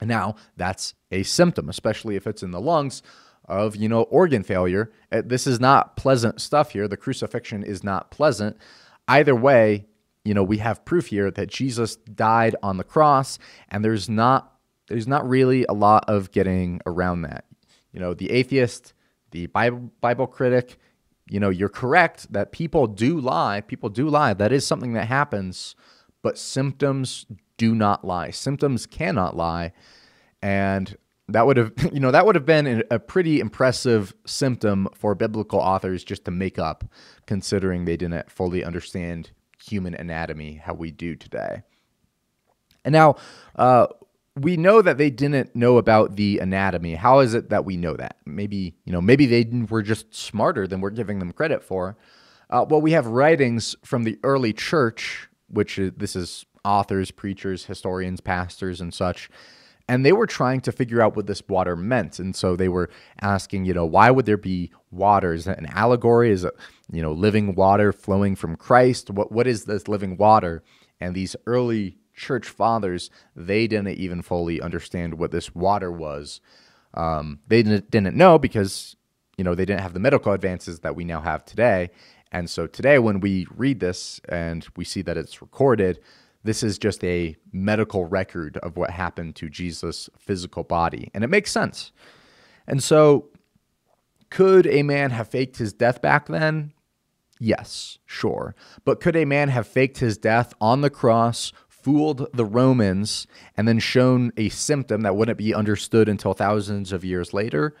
Now 0.00 0.36
that's 0.56 0.94
a 1.10 1.22
symptom, 1.22 1.68
especially 1.68 2.16
if 2.16 2.26
it's 2.26 2.42
in 2.42 2.50
the 2.50 2.60
lungs 2.60 3.02
of 3.46 3.76
you 3.76 3.88
know 3.88 4.02
organ 4.04 4.42
failure. 4.42 4.90
Uh, 5.12 5.22
this 5.24 5.46
is 5.46 5.60
not 5.60 5.96
pleasant 5.96 6.40
stuff 6.40 6.72
here. 6.72 6.88
The 6.88 6.96
crucifixion 6.96 7.62
is 7.62 7.84
not 7.84 8.10
pleasant. 8.10 8.56
Either 9.06 9.34
way, 9.34 9.86
you 10.24 10.32
know, 10.32 10.42
we 10.42 10.58
have 10.58 10.84
proof 10.84 11.08
here 11.08 11.30
that 11.30 11.48
Jesus 11.48 11.96
died 11.96 12.56
on 12.62 12.78
the 12.78 12.84
cross, 12.84 13.38
and 13.68 13.84
there's 13.84 14.08
not 14.08 14.52
there's 14.88 15.08
not 15.08 15.28
really 15.28 15.64
a 15.68 15.72
lot 15.72 16.04
of 16.08 16.30
getting 16.30 16.80
around 16.86 17.22
that. 17.22 17.44
You 17.92 18.00
know, 18.00 18.14
the 18.14 18.30
atheist, 18.30 18.92
the 19.30 19.46
Bible 19.46 19.90
Bible 20.00 20.26
critic, 20.26 20.78
you 21.28 21.40
know, 21.40 21.50
you're 21.50 21.68
correct 21.68 22.32
that 22.32 22.52
people 22.52 22.86
do 22.86 23.20
lie. 23.20 23.60
People 23.60 23.88
do 23.88 24.08
lie. 24.08 24.34
That 24.34 24.52
is 24.52 24.66
something 24.66 24.94
that 24.94 25.08
happens, 25.08 25.76
but 26.22 26.38
symptoms 26.38 27.26
do 27.56 27.74
not 27.74 28.04
lie. 28.04 28.30
Symptoms 28.30 28.86
cannot 28.86 29.36
lie. 29.36 29.72
And 30.42 30.96
that 31.28 31.46
would 31.46 31.56
have, 31.56 31.72
you 31.92 32.00
know, 32.00 32.10
that 32.10 32.26
would 32.26 32.34
have 32.34 32.46
been 32.46 32.82
a 32.90 32.98
pretty 32.98 33.40
impressive 33.40 34.14
symptom 34.26 34.88
for 34.94 35.14
biblical 35.14 35.58
authors 35.58 36.04
just 36.04 36.24
to 36.26 36.30
make 36.30 36.58
up, 36.58 36.84
considering 37.26 37.84
they 37.84 37.96
didn't 37.96 38.30
fully 38.30 38.64
understand 38.64 39.30
human 39.62 39.94
anatomy 39.94 40.54
how 40.54 40.74
we 40.74 40.90
do 40.90 41.16
today. 41.16 41.62
And 42.84 42.92
now, 42.92 43.16
uh, 43.56 43.86
we 44.36 44.56
know 44.56 44.82
that 44.82 44.98
they 44.98 45.10
didn't 45.10 45.54
know 45.54 45.78
about 45.78 46.16
the 46.16 46.40
anatomy. 46.40 46.96
How 46.96 47.20
is 47.20 47.34
it 47.34 47.50
that 47.50 47.64
we 47.64 47.76
know 47.76 47.94
that? 47.94 48.16
Maybe 48.26 48.74
you 48.84 48.92
know, 48.92 49.00
maybe 49.00 49.26
they 49.26 49.44
were 49.70 49.82
just 49.82 50.12
smarter 50.14 50.66
than 50.66 50.80
we're 50.80 50.90
giving 50.90 51.20
them 51.20 51.32
credit 51.32 51.62
for. 51.62 51.96
Uh, 52.50 52.64
well, 52.68 52.80
we 52.80 52.92
have 52.92 53.06
writings 53.06 53.76
from 53.84 54.04
the 54.04 54.18
early 54.22 54.52
church, 54.52 55.28
which 55.48 55.78
is, 55.78 55.92
this 55.96 56.14
is 56.16 56.44
authors, 56.64 57.10
preachers, 57.10 57.66
historians, 57.66 58.20
pastors, 58.20 58.80
and 58.80 58.92
such, 58.92 59.30
and 59.88 60.04
they 60.04 60.12
were 60.12 60.26
trying 60.26 60.60
to 60.62 60.72
figure 60.72 61.02
out 61.02 61.14
what 61.14 61.26
this 61.26 61.42
water 61.48 61.76
meant. 61.76 62.18
And 62.18 62.34
so 62.34 62.56
they 62.56 62.68
were 62.68 62.88
asking, 63.20 63.66
you 63.66 63.74
know, 63.74 63.84
why 63.84 64.10
would 64.10 64.26
there 64.26 64.38
be 64.38 64.70
water? 64.90 65.34
Is 65.34 65.44
that 65.44 65.58
an 65.58 65.66
allegory? 65.66 66.30
Is 66.30 66.44
it, 66.44 66.54
you 66.90 67.02
know, 67.02 67.12
living 67.12 67.54
water 67.54 67.92
flowing 67.92 68.34
from 68.34 68.56
Christ? 68.56 69.10
What 69.10 69.30
what 69.30 69.46
is 69.46 69.64
this 69.64 69.88
living 69.88 70.16
water? 70.16 70.62
And 71.00 71.14
these 71.14 71.36
early 71.46 71.98
church 72.14 72.48
fathers, 72.48 73.10
they 73.36 73.66
didn't 73.66 73.88
even 73.88 74.22
fully 74.22 74.60
understand 74.60 75.14
what 75.14 75.32
this 75.32 75.54
water 75.54 75.90
was. 75.90 76.40
Um, 76.94 77.40
they 77.48 77.62
didn't, 77.62 77.90
didn't 77.90 78.16
know 78.16 78.38
because, 78.38 78.96
you 79.36 79.44
know, 79.44 79.54
they 79.54 79.64
didn't 79.64 79.80
have 79.80 79.94
the 79.94 80.00
medical 80.00 80.32
advances 80.32 80.80
that 80.80 80.94
we 80.94 81.04
now 81.04 81.20
have 81.20 81.44
today. 81.44 81.90
And 82.30 82.48
so 82.48 82.66
today, 82.66 82.98
when 82.98 83.20
we 83.20 83.46
read 83.54 83.80
this 83.80 84.20
and 84.28 84.66
we 84.76 84.84
see 84.84 85.02
that 85.02 85.16
it's 85.16 85.42
recorded, 85.42 86.00
this 86.44 86.62
is 86.62 86.78
just 86.78 87.02
a 87.02 87.36
medical 87.52 88.04
record 88.04 88.58
of 88.58 88.76
what 88.76 88.90
happened 88.90 89.34
to 89.36 89.48
Jesus' 89.48 90.08
physical 90.18 90.62
body. 90.62 91.10
And 91.14 91.24
it 91.24 91.30
makes 91.30 91.50
sense. 91.50 91.90
And 92.66 92.82
so, 92.82 93.30
could 94.30 94.66
a 94.66 94.82
man 94.82 95.10
have 95.10 95.28
faked 95.28 95.56
his 95.56 95.72
death 95.72 96.02
back 96.02 96.26
then? 96.26 96.72
Yes, 97.40 97.98
sure. 98.06 98.54
But 98.84 99.00
could 99.00 99.16
a 99.16 99.24
man 99.24 99.48
have 99.48 99.66
faked 99.66 99.98
his 99.98 100.16
death 100.16 100.54
on 100.60 100.80
the 100.80 100.90
cross, 100.90 101.52
fooled 101.68 102.26
the 102.32 102.44
Romans, 102.44 103.26
and 103.56 103.66
then 103.66 103.78
shown 103.78 104.32
a 104.36 104.48
symptom 104.50 105.02
that 105.02 105.16
wouldn't 105.16 105.38
be 105.38 105.54
understood 105.54 106.08
until 106.08 106.34
thousands 106.34 106.92
of 106.92 107.04
years 107.04 107.32
later? 107.32 107.74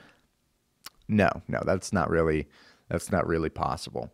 No, 1.08 1.28
no, 1.48 1.60
that's 1.64 1.92
not 1.92 2.10
really 2.10 2.48
that's 2.88 3.10
not 3.10 3.26
really 3.26 3.48
possible. 3.48 4.12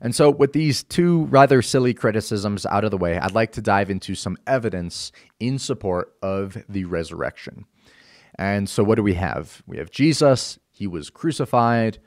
And 0.00 0.14
so, 0.14 0.30
with 0.30 0.52
these 0.52 0.82
two 0.82 1.24
rather 1.26 1.62
silly 1.62 1.94
criticisms 1.94 2.66
out 2.66 2.84
of 2.84 2.90
the 2.90 2.98
way, 2.98 3.18
I'd 3.18 3.34
like 3.34 3.52
to 3.52 3.62
dive 3.62 3.90
into 3.90 4.14
some 4.14 4.36
evidence 4.46 5.12
in 5.40 5.58
support 5.58 6.14
of 6.22 6.56
the 6.68 6.84
resurrection. 6.84 7.64
And 8.38 8.68
so, 8.68 8.84
what 8.84 8.96
do 8.96 9.02
we 9.02 9.14
have? 9.14 9.62
We 9.66 9.78
have 9.78 9.90
Jesus, 9.90 10.58
he 10.70 10.86
was 10.86 11.10
crucified. 11.10 11.98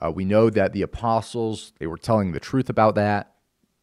Uh, 0.00 0.10
we 0.10 0.24
know 0.24 0.50
that 0.50 0.72
the 0.72 0.82
apostles, 0.82 1.72
they 1.78 1.86
were 1.86 1.96
telling 1.96 2.32
the 2.32 2.40
truth 2.40 2.68
about 2.68 2.96
that. 2.96 3.32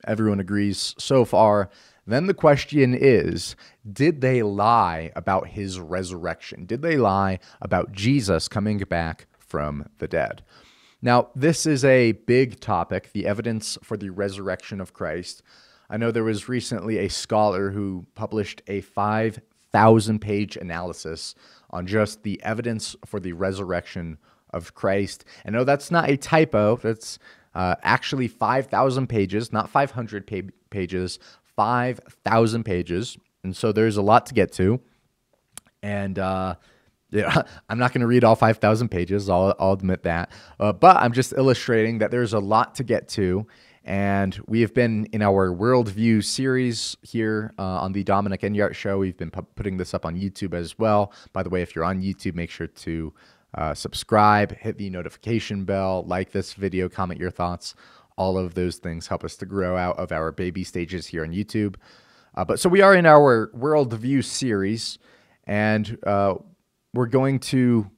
Everyone 0.05 0.39
agrees 0.39 0.93
so 0.97 1.25
far. 1.25 1.69
Then 2.05 2.27
the 2.27 2.33
question 2.33 2.93
is 2.93 3.55
did 3.91 4.21
they 4.21 4.43
lie 4.43 5.11
about 5.15 5.47
his 5.47 5.79
resurrection? 5.79 6.65
Did 6.65 6.81
they 6.81 6.97
lie 6.97 7.39
about 7.61 7.93
Jesus 7.93 8.47
coming 8.47 8.77
back 8.79 9.27
from 9.39 9.87
the 9.99 10.07
dead? 10.07 10.43
Now, 11.03 11.27
this 11.35 11.65
is 11.65 11.83
a 11.83 12.13
big 12.13 12.61
topic 12.61 13.11
the 13.11 13.25
evidence 13.25 13.77
for 13.83 13.97
the 13.97 14.09
resurrection 14.09 14.79
of 14.79 14.93
Christ. 14.93 15.43
I 15.89 15.97
know 15.97 16.11
there 16.11 16.23
was 16.23 16.47
recently 16.47 16.97
a 16.97 17.09
scholar 17.09 17.71
who 17.71 18.05
published 18.15 18.61
a 18.67 18.79
5,000 18.79 20.19
page 20.19 20.55
analysis 20.55 21.35
on 21.71 21.87
just 21.87 22.23
the 22.23 22.41
evidence 22.41 22.95
for 23.05 23.19
the 23.19 23.33
resurrection 23.33 24.17
of 24.51 24.75
Christ. 24.75 25.25
And 25.43 25.53
no, 25.53 25.65
that's 25.65 25.91
not 25.91 26.09
a 26.09 26.15
typo, 26.15 26.77
that's 26.77 27.19
uh, 27.53 27.75
actually 27.83 28.29
5,000 28.29 29.07
pages, 29.07 29.51
not 29.51 29.69
500 29.69 30.25
pa- 30.25 30.53
pages, 30.69 31.19
5,000 31.57 32.63
pages. 32.63 33.17
And 33.43 33.53
so 33.53 33.73
there's 33.73 33.97
a 33.97 34.01
lot 34.01 34.25
to 34.27 34.33
get 34.33 34.53
to. 34.53 34.79
And, 35.81 36.17
uh, 36.17 36.55
yeah, 37.13 37.43
I'm 37.69 37.77
not 37.77 37.93
going 37.93 38.01
to 38.01 38.07
read 38.07 38.23
all 38.23 38.35
5,000 38.35 38.89
pages. 38.89 39.29
I'll, 39.29 39.55
I'll 39.59 39.73
admit 39.73 40.03
that. 40.03 40.31
Uh, 40.59 40.73
but 40.73 40.97
I'm 40.97 41.13
just 41.13 41.33
illustrating 41.33 41.99
that 41.99 42.11
there's 42.11 42.33
a 42.33 42.39
lot 42.39 42.75
to 42.75 42.83
get 42.83 43.07
to. 43.09 43.47
And 43.85 44.39
we 44.47 44.61
have 44.61 44.73
been 44.73 45.07
in 45.11 45.21
our 45.21 45.51
worldview 45.51 46.23
series 46.23 46.95
here 47.01 47.53
uh, 47.59 47.63
on 47.63 47.91
the 47.91 48.03
Dominic 48.03 48.41
Enyart 48.41 48.75
Show. 48.75 48.97
We've 48.97 49.17
been 49.17 49.31
pu- 49.31 49.45
putting 49.55 49.77
this 49.77 49.93
up 49.93 50.05
on 50.05 50.15
YouTube 50.15 50.53
as 50.53 50.79
well. 50.79 51.11
By 51.33 51.43
the 51.43 51.49
way, 51.49 51.61
if 51.61 51.75
you're 51.75 51.83
on 51.83 52.01
YouTube, 52.01 52.33
make 52.33 52.49
sure 52.49 52.67
to 52.67 53.13
uh, 53.55 53.73
subscribe, 53.73 54.57
hit 54.57 54.77
the 54.77 54.89
notification 54.89 55.65
bell, 55.65 56.05
like 56.07 56.31
this 56.31 56.53
video, 56.53 56.87
comment 56.87 57.19
your 57.19 57.29
thoughts. 57.29 57.75
All 58.17 58.37
of 58.37 58.53
those 58.53 58.77
things 58.77 59.07
help 59.07 59.23
us 59.25 59.35
to 59.37 59.45
grow 59.45 59.75
out 59.75 59.97
of 59.99 60.11
our 60.11 60.31
baby 60.31 60.63
stages 60.63 61.07
here 61.07 61.23
on 61.23 61.31
YouTube. 61.31 61.75
Uh, 62.35 62.45
but 62.45 62.59
so 62.59 62.69
we 62.69 62.81
are 62.81 62.95
in 62.95 63.05
our 63.05 63.51
worldview 63.55 64.23
series, 64.23 64.97
and 65.45 65.97
uh, 66.05 66.35
we're 66.93 67.07
going 67.07 67.39
to, 67.39 67.89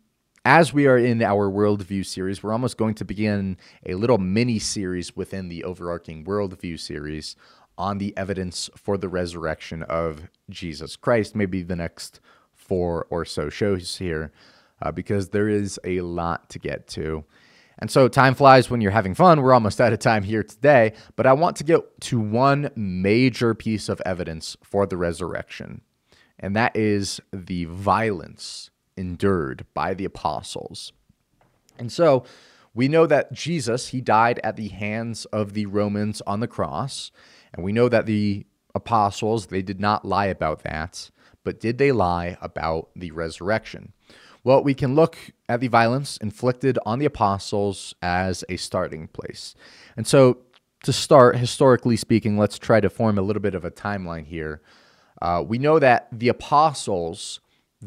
as 0.46 0.74
we 0.74 0.88
are 0.88 0.98
in 0.98 1.22
our 1.22 1.52
worldview 1.52 2.06
series, 2.06 2.42
we're 2.42 2.54
almost 2.54 2.78
going 2.78 2.96
to 2.96 3.06
begin 3.06 3.58
a 3.86 3.96
little 3.96 4.18
mini 4.18 4.58
series 4.58 5.16
within 5.16 5.50
the 5.50 5.66
overarching 5.66 6.24
worldview 6.24 6.80
series 6.80 7.36
on 7.78 7.98
the 7.98 8.16
evidence 8.16 8.70
for 8.78 8.98
the 8.98 9.10
resurrection 9.10 9.84
of 9.84 10.30
Jesus 10.50 10.96
Christ. 10.96 11.36
Maybe 11.36 11.62
the 11.62 11.76
next 11.76 12.22
four 12.54 13.06
or 13.10 13.26
so 13.26 13.50
shows 13.50 13.98
here, 13.98 14.32
uh, 14.82 14.94
because 14.94 15.30
there 15.30 15.50
is 15.50 15.78
a 15.84 16.00
lot 16.00 16.50
to 16.52 16.60
get 16.60 16.88
to. 16.88 17.26
And 17.78 17.92
so 17.92 18.08
time 18.08 18.34
flies 18.34 18.70
when 18.70 18.80
you're 18.80 18.92
having 18.92 19.14
fun. 19.14 19.42
We're 19.42 19.54
almost 19.54 19.82
out 19.82 19.92
of 19.92 20.00
time 20.00 20.24
here 20.24 20.44
today, 20.44 20.94
but 21.18 21.28
I 21.28 21.34
want 21.34 21.58
to 21.58 21.66
get 21.66 21.82
to 22.02 22.18
one 22.18 22.72
major 22.78 23.54
piece 23.54 23.90
of 23.90 24.02
evidence 24.06 24.56
for 24.64 24.86
the 24.86 24.96
resurrection, 24.96 25.82
and 26.40 26.56
that 26.56 26.74
is 26.78 27.20
the 27.34 27.66
violence 27.66 28.70
endured 28.98 29.66
by 29.74 29.94
the 29.94 30.06
apostles. 30.06 30.94
And 31.78 31.92
so 31.92 32.26
we 32.74 32.88
know 32.88 33.08
that 33.08 33.32
Jesus, 33.32 33.90
he 33.90 34.02
died 34.02 34.40
at 34.44 34.56
the 34.56 34.68
hands 34.68 35.26
of 35.26 35.54
the 35.54 35.66
Romans 35.66 36.22
on 36.28 36.42
the 36.42 36.48
cross, 36.48 37.12
and 37.54 37.64
we 37.64 37.72
know 37.72 37.88
that 37.90 38.06
the 38.06 38.46
apostles, 38.74 39.48
they 39.48 39.62
did 39.62 39.80
not 39.80 40.06
lie 40.06 40.26
about 40.26 40.64
that, 40.64 41.10
but 41.44 41.60
did 41.60 41.78
they 41.78 41.92
lie 41.92 42.38
about 42.42 42.90
the 42.96 43.12
resurrection? 43.12 43.94
Well, 44.44 44.64
we 44.64 44.74
can 44.74 44.94
look 44.94 45.18
at 45.50 45.60
the 45.60 45.70
violence 45.70 46.18
inflicted 46.18 46.78
on 46.86 47.00
the 47.00 47.06
apostles 47.06 47.96
as 48.02 48.44
a 48.50 48.58
starting 48.58 49.08
place. 49.08 49.56
And 49.96 50.06
so, 50.06 50.40
to 50.84 50.94
start, 50.94 51.38
historically 51.38 51.96
speaking, 51.96 52.38
let's 52.38 52.60
try 52.60 52.80
to 52.80 52.92
form 52.92 53.18
a 53.18 53.24
little 53.24 53.42
bit 53.42 53.56
of 53.56 53.66
a 53.66 53.72
timeline 53.72 54.26
here. 54.26 54.62
Uh, 55.20 55.44
we 55.48 55.58
know 55.58 55.80
that 55.80 56.08
the 56.12 56.28
apostles 56.28 57.40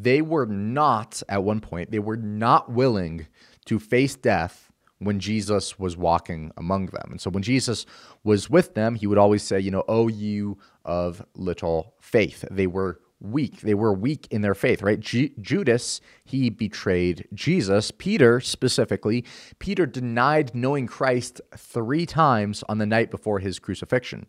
they 0.03 0.23
were 0.23 0.47
not, 0.47 1.23
at 1.29 1.43
one 1.43 1.61
point, 1.61 1.91
they 1.91 1.99
were 1.99 2.17
not 2.17 2.71
willing 2.71 3.27
to 3.67 3.79
face 3.79 4.15
death 4.15 4.71
when 4.99 5.21
Jesus 5.21 5.79
was 5.79 5.97
walking 5.97 6.51
among 6.57 6.87
them. 6.87 7.09
And 7.11 7.21
so 7.21 7.31
when 7.31 7.43
Jesus 7.43 7.87
was 8.25 8.51
with 8.51 8.75
them, 8.75 8.95
he 8.95 9.07
would 9.07 9.19
always 9.19 9.43
say, 9.43 9.61
you 9.61 9.71
know, 9.71 9.85
oh, 9.89 10.09
you 10.09 10.59
of 10.85 11.25
little 11.35 11.95
faith. 12.01 12.45
They 12.51 12.67
were 12.67 13.01
weak. 13.21 13.61
They 13.61 13.75
were 13.75 13.93
weak 13.93 14.27
in 14.31 14.43
their 14.43 14.55
faith, 14.55 14.83
right? 14.83 15.01
G- 15.01 15.35
Judas, 15.41 16.01
he 16.25 16.51
betrayed 16.51 17.27
Jesus. 17.35 17.91
Peter, 17.91 18.41
specifically, 18.41 19.25
Peter 19.59 19.87
denied 19.87 20.55
knowing 20.55 20.87
Christ 20.87 21.41
three 21.57 22.07
times 22.07 22.63
on 22.69 22.79
the 22.79 22.87
night 22.87 23.11
before 23.11 23.41
his 23.41 23.59
crucifixion. 23.59 24.27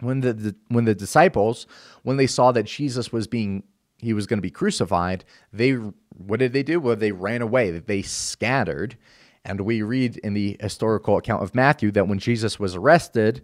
When 0.00 0.20
the, 0.20 0.32
the 0.32 0.56
when 0.68 0.84
the 0.84 0.94
disciples, 0.96 1.66
when 2.02 2.16
they 2.16 2.26
saw 2.26 2.50
that 2.52 2.64
Jesus 2.64 3.12
was 3.12 3.26
being 3.26 3.62
he 4.02 4.12
was 4.12 4.26
going 4.26 4.38
to 4.38 4.42
be 4.42 4.50
crucified, 4.50 5.24
they 5.52 5.70
what 5.72 6.40
did 6.40 6.52
they 6.52 6.62
do? 6.62 6.80
Well, 6.80 6.96
they 6.96 7.12
ran 7.12 7.40
away. 7.40 7.70
They 7.70 8.02
scattered. 8.02 8.96
And 9.44 9.62
we 9.62 9.82
read 9.82 10.18
in 10.18 10.34
the 10.34 10.56
historical 10.60 11.16
account 11.16 11.42
of 11.42 11.54
Matthew 11.54 11.90
that 11.92 12.06
when 12.06 12.18
Jesus 12.18 12.58
was 12.60 12.76
arrested, 12.76 13.42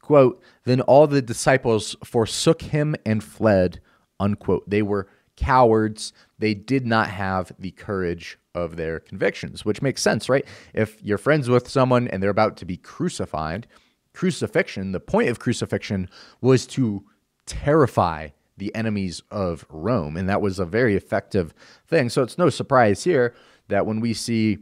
quote, 0.00 0.42
then 0.64 0.80
all 0.82 1.06
the 1.06 1.22
disciples 1.22 1.96
forsook 2.04 2.62
him 2.62 2.96
and 3.06 3.22
fled, 3.22 3.80
unquote. 4.18 4.68
They 4.68 4.82
were 4.82 5.08
cowards. 5.36 6.12
They 6.38 6.54
did 6.54 6.86
not 6.86 7.08
have 7.08 7.52
the 7.58 7.70
courage 7.70 8.38
of 8.54 8.76
their 8.76 9.00
convictions, 9.00 9.64
which 9.64 9.80
makes 9.80 10.02
sense, 10.02 10.28
right? 10.28 10.44
If 10.74 11.02
you're 11.02 11.18
friends 11.18 11.48
with 11.48 11.68
someone 11.68 12.08
and 12.08 12.22
they're 12.22 12.30
about 12.30 12.56
to 12.58 12.66
be 12.66 12.76
crucified, 12.76 13.66
crucifixion, 14.12 14.92
the 14.92 15.00
point 15.00 15.28
of 15.28 15.38
crucifixion 15.38 16.10
was 16.40 16.66
to 16.68 17.04
terrify 17.46 18.28
the 18.58 18.74
enemies 18.74 19.22
of 19.30 19.64
Rome. 19.70 20.16
And 20.16 20.28
that 20.28 20.42
was 20.42 20.58
a 20.58 20.64
very 20.64 20.96
effective 20.96 21.54
thing. 21.86 22.08
So 22.08 22.22
it's 22.22 22.38
no 22.38 22.50
surprise 22.50 23.04
here 23.04 23.34
that 23.68 23.86
when 23.86 24.00
we 24.00 24.14
see 24.14 24.58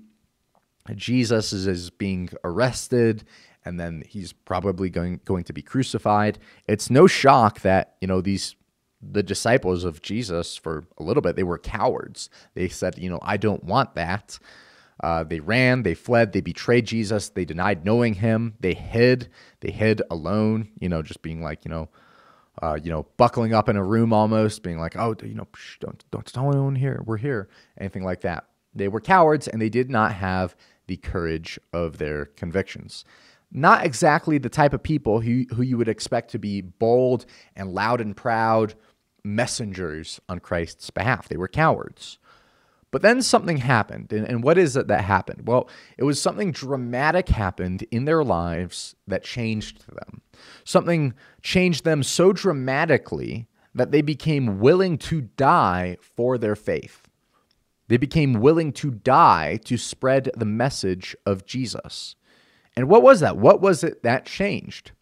Jesus 0.95 1.53
is, 1.53 1.67
is 1.67 1.91
being 1.91 2.31
arrested 2.45 3.25
and 3.65 3.81
then 3.81 4.05
he's 4.07 4.33
probably 4.33 4.89
going 4.91 5.21
going 5.25 5.45
to 5.45 5.53
be 5.53 5.63
crucified, 5.63 6.39
it's 6.69 6.91
no 6.91 7.07
shock 7.07 7.61
that, 7.63 7.97
you 8.01 8.07
know, 8.07 8.21
these 8.21 8.55
the 9.03 9.23
disciples 9.23 9.85
of 9.85 10.03
Jesus 10.03 10.57
for 10.57 10.85
a 10.99 11.03
little 11.03 11.21
bit, 11.21 11.37
they 11.37 11.43
were 11.43 11.59
cowards. 11.59 12.31
They 12.55 12.69
said, 12.69 12.99
you 12.99 13.11
know, 13.11 13.19
I 13.23 13.37
don't 13.37 13.65
want 13.65 13.95
that. 13.95 14.39
Uh, 15.03 15.25
they 15.25 15.41
ran, 15.41 15.83
they 15.83 15.95
fled, 15.95 16.33
they 16.33 16.41
betrayed 16.41 16.87
Jesus, 16.87 17.29
they 17.29 17.45
denied 17.45 17.85
knowing 17.85 18.15
him, 18.15 18.55
they 18.61 18.73
hid, 18.73 19.29
they 19.61 19.71
hid 19.71 20.01
alone, 20.11 20.71
you 20.81 20.89
know, 20.89 21.03
just 21.03 21.21
being 21.21 21.43
like, 21.43 21.67
you 21.67 21.71
know, 21.71 21.91
uh, 22.63 22.79
you 22.83 22.91
know, 22.91 23.07
buckling 23.17 23.53
up 23.53 23.69
in 23.69 23.77
a 23.77 23.85
room 23.85 24.13
almost, 24.13 24.63
being 24.63 24.79
like, 24.79 24.97
"Oh, 24.97 25.15
you 25.23 25.35
know, 25.35 25.47
psh, 25.53 25.79
don't 25.81 26.05
don't 26.11 26.27
tell 26.27 26.51
anyone 26.51 26.77
here. 26.77 27.03
We're 27.05 27.19
here." 27.19 27.49
Anything 27.79 28.05
like 28.05 28.23
that. 28.23 28.47
They 28.75 28.89
were 28.89 29.01
cowards, 29.01 29.49
and 29.49 29.61
they 29.61 29.69
did 29.69 29.91
not 29.91 30.13
have 30.15 30.57
the 30.87 30.97
courage 30.97 31.59
of 31.73 31.99
their 31.99 32.27
convictions. 32.27 33.05
Not 33.53 33.85
exactly 33.85 34.39
the 34.39 34.49
type 34.49 34.73
of 34.73 34.83
people 34.83 35.21
who 35.21 35.45
who 35.55 35.63
you 35.63 35.79
would 35.79 35.89
expect 35.89 36.31
to 36.33 36.39
be 36.39 36.61
bold 36.61 37.27
and 37.55 37.73
loud 37.73 38.01
and 38.01 38.17
proud 38.17 38.75
messengers 39.25 40.21
on 40.29 40.39
Christ's 40.39 40.91
behalf. 40.91 41.29
They 41.29 41.37
were 41.37 41.49
cowards. 41.49 42.19
But 42.97 43.03
then 43.03 43.21
something 43.21 43.59
happened. 43.59 44.11
And, 44.11 44.27
and 44.27 44.43
what 44.43 44.57
is 44.57 44.75
it 44.75 44.87
that 44.87 45.05
happened? 45.05 45.47
Well, 45.47 45.69
it 45.99 46.05
was 46.05 46.19
something 46.19 46.51
dramatic 46.51 47.29
happened 47.29 47.83
in 47.91 48.07
their 48.07 48.25
lives 48.25 48.97
that 49.07 49.23
changed 49.23 49.87
them. 49.87 50.23
Something 50.65 51.13
changed 51.43 51.85
them 51.85 52.03
so 52.03 52.33
dramatically 52.33 53.49
that 53.75 53.91
they 53.91 54.01
became 54.01 54.61
willing 54.61 54.97
to 54.97 55.21
die 55.21 55.99
for 56.01 56.39
their 56.39 56.57
faith. 56.57 57.07
They 57.89 57.99
became 57.99 58.41
willing 58.41 58.73
to 58.73 58.93
die 58.93 59.59
to 59.67 59.77
spread 59.77 60.31
the 60.35 60.47
message 60.47 61.15
of 61.27 61.45
Jesus. 61.45 62.17
And 62.79 62.89
what 62.89 63.03
was 63.03 63.21
that? 63.21 63.37
What 63.37 63.61
was 63.61 63.85
it 63.85 64.05
that 64.05 64.25
changed? 64.25 64.93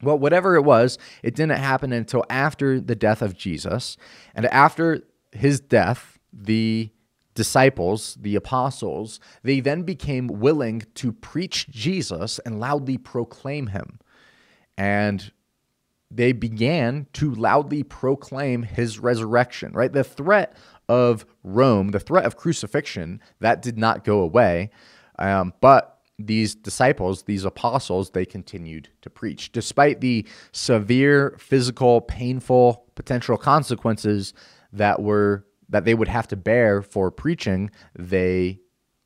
Well, 0.00 0.18
whatever 0.18 0.56
it 0.56 0.62
was, 0.62 0.96
it 1.22 1.34
didn't 1.34 1.58
happen 1.58 1.92
until 1.92 2.24
after 2.30 2.80
the 2.80 2.96
death 2.96 3.20
of 3.20 3.36
Jesus. 3.36 3.98
And 4.34 4.46
after 4.46 5.02
his 5.32 5.60
death, 5.60 6.18
the 6.32 6.90
disciples, 7.40 8.18
the 8.20 8.36
apostles, 8.36 9.18
they 9.42 9.60
then 9.60 9.82
became 9.82 10.26
willing 10.26 10.82
to 10.94 11.10
preach 11.10 11.70
Jesus 11.70 12.38
and 12.40 12.60
loudly 12.60 12.98
proclaim 12.98 13.68
him. 13.68 13.98
And 14.76 15.32
they 16.10 16.32
began 16.32 17.06
to 17.14 17.32
loudly 17.32 17.82
proclaim 17.82 18.62
his 18.62 18.98
resurrection, 18.98 19.72
right? 19.72 19.90
The 19.90 20.04
threat 20.04 20.54
of 20.86 21.24
Rome, 21.42 21.92
the 21.92 21.98
threat 21.98 22.26
of 22.26 22.36
crucifixion, 22.36 23.22
that 23.38 23.62
did 23.62 23.78
not 23.78 24.04
go 24.04 24.20
away. 24.20 24.68
Um, 25.18 25.54
but 25.62 25.98
these 26.18 26.54
disciples, 26.54 27.22
these 27.22 27.46
apostles, 27.46 28.10
they 28.10 28.26
continued 28.26 28.90
to 29.00 29.08
preach. 29.08 29.50
Despite 29.50 30.02
the 30.02 30.26
severe 30.52 31.36
physical, 31.38 32.02
painful 32.02 32.84
potential 32.96 33.38
consequences 33.38 34.34
that 34.74 35.00
were 35.00 35.46
that 35.70 35.84
they 35.84 35.94
would 35.94 36.08
have 36.08 36.28
to 36.28 36.36
bear 36.36 36.82
for 36.82 37.10
preaching, 37.10 37.70
they 37.98 38.60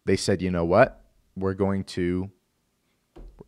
they 0.07 0.17
said, 0.17 0.43
you 0.43 0.51
know 0.51 0.65
what? 0.65 1.03
We're 1.37 1.55
going 1.55 1.85
to 1.85 2.31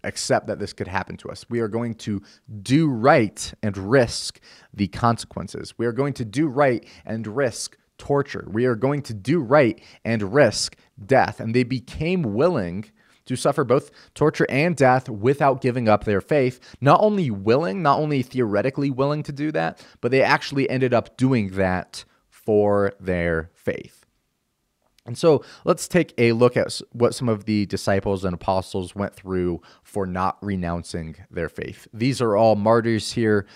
accept 0.04 0.46
that 0.46 0.58
this 0.58 0.72
could 0.72 0.88
happen 0.88 1.16
to 1.18 1.28
us. 1.28 1.44
We 1.50 1.60
are 1.60 1.68
going 1.68 1.94
to 1.94 2.22
do 2.62 2.88
right 2.88 3.52
and 3.62 3.76
risk 3.76 4.40
the 4.72 4.88
consequences. 4.88 5.74
We 5.76 5.86
are 5.86 5.92
going 5.92 6.14
to 6.14 6.24
do 6.24 6.46
right 6.46 6.86
and 7.04 7.26
risk 7.26 7.76
torture. 7.98 8.46
We 8.50 8.66
are 8.66 8.74
going 8.74 9.02
to 9.02 9.14
do 9.14 9.40
right 9.40 9.80
and 10.04 10.34
risk 10.34 10.76
death. 11.04 11.40
And 11.40 11.54
they 11.54 11.64
became 11.64 12.22
willing 12.22 12.86
to 13.26 13.36
suffer 13.36 13.64
both 13.64 13.90
torture 14.14 14.46
and 14.48 14.76
death 14.76 15.08
without 15.08 15.60
giving 15.60 15.88
up 15.88 16.04
their 16.04 16.20
faith. 16.20 16.60
Not 16.80 17.00
only 17.02 17.30
willing, 17.30 17.82
not 17.82 17.98
only 17.98 18.22
theoretically 18.22 18.90
willing 18.90 19.22
to 19.24 19.32
do 19.32 19.50
that, 19.52 19.84
but 20.00 20.10
they 20.10 20.22
actually 20.22 20.70
ended 20.70 20.94
up 20.94 21.16
doing 21.16 21.50
that 21.50 22.04
for 22.46 22.94
their 22.98 23.50
faith. 23.52 24.06
And 25.04 25.18
so 25.18 25.44
let's 25.64 25.86
take 25.86 26.14
a 26.18 26.32
look 26.32 26.56
at 26.56 26.80
what 26.92 27.14
some 27.14 27.28
of 27.28 27.44
the 27.44 27.66
disciples 27.66 28.24
and 28.24 28.34
apostles 28.34 28.94
went 28.94 29.14
through 29.14 29.60
for 29.82 30.06
not 30.06 30.38
renouncing 30.42 31.16
their 31.30 31.48
faith. 31.48 31.86
These 31.92 32.20
are 32.20 32.36
all 32.36 32.56
martyrs 32.56 33.12
here, 33.12 33.46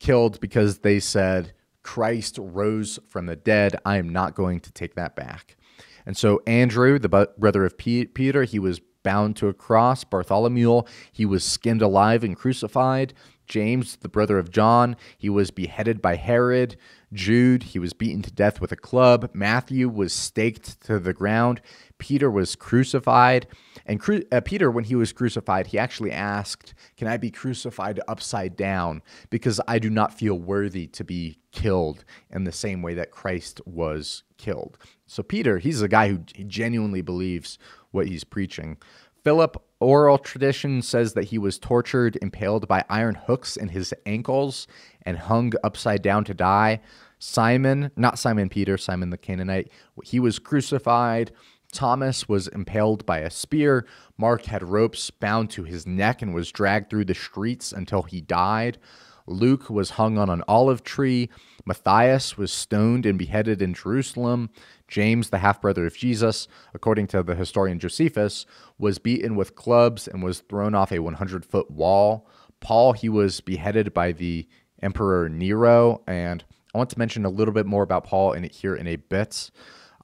killed 0.00 0.40
because 0.40 0.78
they 0.78 1.00
said, 1.00 1.52
Christ 1.82 2.38
rose 2.38 2.98
from 3.08 3.26
the 3.26 3.36
dead. 3.36 3.76
I 3.86 3.96
am 3.96 4.10
not 4.10 4.34
going 4.34 4.60
to 4.60 4.72
take 4.72 4.96
that 4.96 5.16
back. 5.16 5.56
And 6.04 6.16
so 6.16 6.42
Andrew, 6.46 6.98
the 6.98 7.30
brother 7.38 7.64
of 7.64 7.78
Peter, 7.78 8.44
he 8.44 8.58
was 8.58 8.80
bound 9.02 9.36
to 9.36 9.48
a 9.48 9.54
cross. 9.54 10.04
Bartholomew, 10.04 10.82
he 11.12 11.24
was 11.24 11.44
skinned 11.44 11.80
alive 11.80 12.22
and 12.24 12.36
crucified. 12.36 13.14
James, 13.46 13.96
the 13.96 14.08
brother 14.10 14.38
of 14.38 14.50
John, 14.50 14.96
he 15.16 15.30
was 15.30 15.50
beheaded 15.50 16.02
by 16.02 16.16
Herod. 16.16 16.76
Jude, 17.12 17.62
he 17.62 17.78
was 17.78 17.92
beaten 17.92 18.22
to 18.22 18.30
death 18.30 18.60
with 18.60 18.72
a 18.72 18.76
club. 18.76 19.30
Matthew 19.32 19.88
was 19.88 20.12
staked 20.12 20.80
to 20.82 20.98
the 20.98 21.14
ground. 21.14 21.60
Peter 21.98 22.30
was 22.30 22.54
crucified. 22.54 23.46
And 23.86 23.98
cru- 23.98 24.24
uh, 24.30 24.40
Peter, 24.42 24.70
when 24.70 24.84
he 24.84 24.94
was 24.94 25.12
crucified, 25.12 25.68
he 25.68 25.78
actually 25.78 26.12
asked, 26.12 26.74
Can 26.96 27.08
I 27.08 27.16
be 27.16 27.30
crucified 27.30 28.00
upside 28.06 28.56
down? 28.56 29.02
Because 29.30 29.60
I 29.66 29.78
do 29.78 29.88
not 29.88 30.12
feel 30.12 30.38
worthy 30.38 30.86
to 30.88 31.04
be 31.04 31.38
killed 31.50 32.04
in 32.30 32.44
the 32.44 32.52
same 32.52 32.82
way 32.82 32.94
that 32.94 33.10
Christ 33.10 33.60
was 33.64 34.24
killed. 34.36 34.78
So, 35.06 35.22
Peter, 35.22 35.58
he's 35.58 35.80
a 35.80 35.88
guy 35.88 36.08
who 36.08 36.18
genuinely 36.18 37.00
believes 37.00 37.58
what 37.90 38.06
he's 38.06 38.24
preaching. 38.24 38.76
Philip, 39.24 39.62
oral 39.80 40.18
tradition 40.18 40.82
says 40.82 41.14
that 41.14 41.24
he 41.24 41.38
was 41.38 41.58
tortured, 41.58 42.18
impaled 42.20 42.66
by 42.68 42.84
iron 42.88 43.14
hooks 43.14 43.56
in 43.56 43.68
his 43.68 43.94
ankles, 44.06 44.66
and 45.02 45.18
hung 45.18 45.52
upside 45.62 46.02
down 46.02 46.24
to 46.24 46.34
die. 46.34 46.80
Simon, 47.18 47.90
not 47.96 48.18
Simon 48.18 48.48
Peter, 48.48 48.76
Simon 48.76 49.10
the 49.10 49.16
Canaanite, 49.16 49.70
he 50.04 50.20
was 50.20 50.38
crucified. 50.38 51.32
Thomas 51.72 52.28
was 52.28 52.48
impaled 52.48 53.04
by 53.04 53.18
a 53.18 53.30
spear. 53.30 53.86
Mark 54.16 54.44
had 54.46 54.62
ropes 54.62 55.10
bound 55.10 55.50
to 55.50 55.64
his 55.64 55.86
neck 55.86 56.22
and 56.22 56.34
was 56.34 56.50
dragged 56.50 56.90
through 56.90 57.04
the 57.04 57.14
streets 57.14 57.72
until 57.72 58.02
he 58.02 58.20
died. 58.20 58.78
Luke 59.26 59.68
was 59.68 59.90
hung 59.90 60.16
on 60.16 60.30
an 60.30 60.42
olive 60.48 60.82
tree. 60.82 61.28
Matthias 61.66 62.38
was 62.38 62.50
stoned 62.50 63.04
and 63.04 63.18
beheaded 63.18 63.60
in 63.60 63.74
Jerusalem. 63.74 64.48
James, 64.88 65.30
the 65.30 65.38
half 65.38 65.60
brother 65.60 65.86
of 65.86 65.96
Jesus, 65.96 66.48
according 66.74 67.06
to 67.08 67.22
the 67.22 67.34
historian 67.34 67.78
Josephus, 67.78 68.46
was 68.78 68.98
beaten 68.98 69.36
with 69.36 69.54
clubs 69.54 70.08
and 70.08 70.22
was 70.22 70.40
thrown 70.40 70.74
off 70.74 70.90
a 70.90 70.98
100 70.98 71.44
foot 71.44 71.70
wall. 71.70 72.26
Paul, 72.60 72.94
he 72.94 73.08
was 73.08 73.40
beheaded 73.40 73.94
by 73.94 74.12
the 74.12 74.48
Emperor 74.82 75.28
Nero. 75.28 76.02
And 76.06 76.44
I 76.74 76.78
want 76.78 76.90
to 76.90 76.98
mention 76.98 77.24
a 77.24 77.30
little 77.30 77.54
bit 77.54 77.66
more 77.66 77.82
about 77.82 78.04
Paul 78.04 78.32
in 78.32 78.44
here 78.44 78.74
in 78.74 78.86
a 78.86 78.96
bit. 78.96 79.50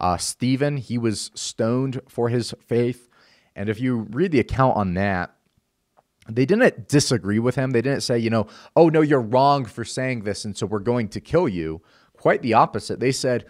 Uh, 0.00 0.16
Stephen, 0.16 0.76
he 0.76 0.98
was 0.98 1.30
stoned 1.34 2.00
for 2.08 2.28
his 2.28 2.54
faith. 2.66 3.08
And 3.56 3.68
if 3.68 3.80
you 3.80 4.06
read 4.10 4.32
the 4.32 4.40
account 4.40 4.76
on 4.76 4.94
that, 4.94 5.34
they 6.28 6.46
didn't 6.46 6.88
disagree 6.88 7.38
with 7.38 7.54
him. 7.54 7.70
They 7.70 7.82
didn't 7.82 8.02
say, 8.02 8.18
you 8.18 8.30
know, 8.30 8.46
oh, 8.74 8.88
no, 8.88 9.02
you're 9.02 9.20
wrong 9.20 9.64
for 9.64 9.84
saying 9.84 10.22
this, 10.22 10.44
and 10.44 10.56
so 10.56 10.66
we're 10.66 10.78
going 10.78 11.08
to 11.08 11.20
kill 11.20 11.48
you. 11.48 11.82
Quite 12.16 12.42
the 12.42 12.54
opposite. 12.54 12.98
They 12.98 13.12
said, 13.12 13.44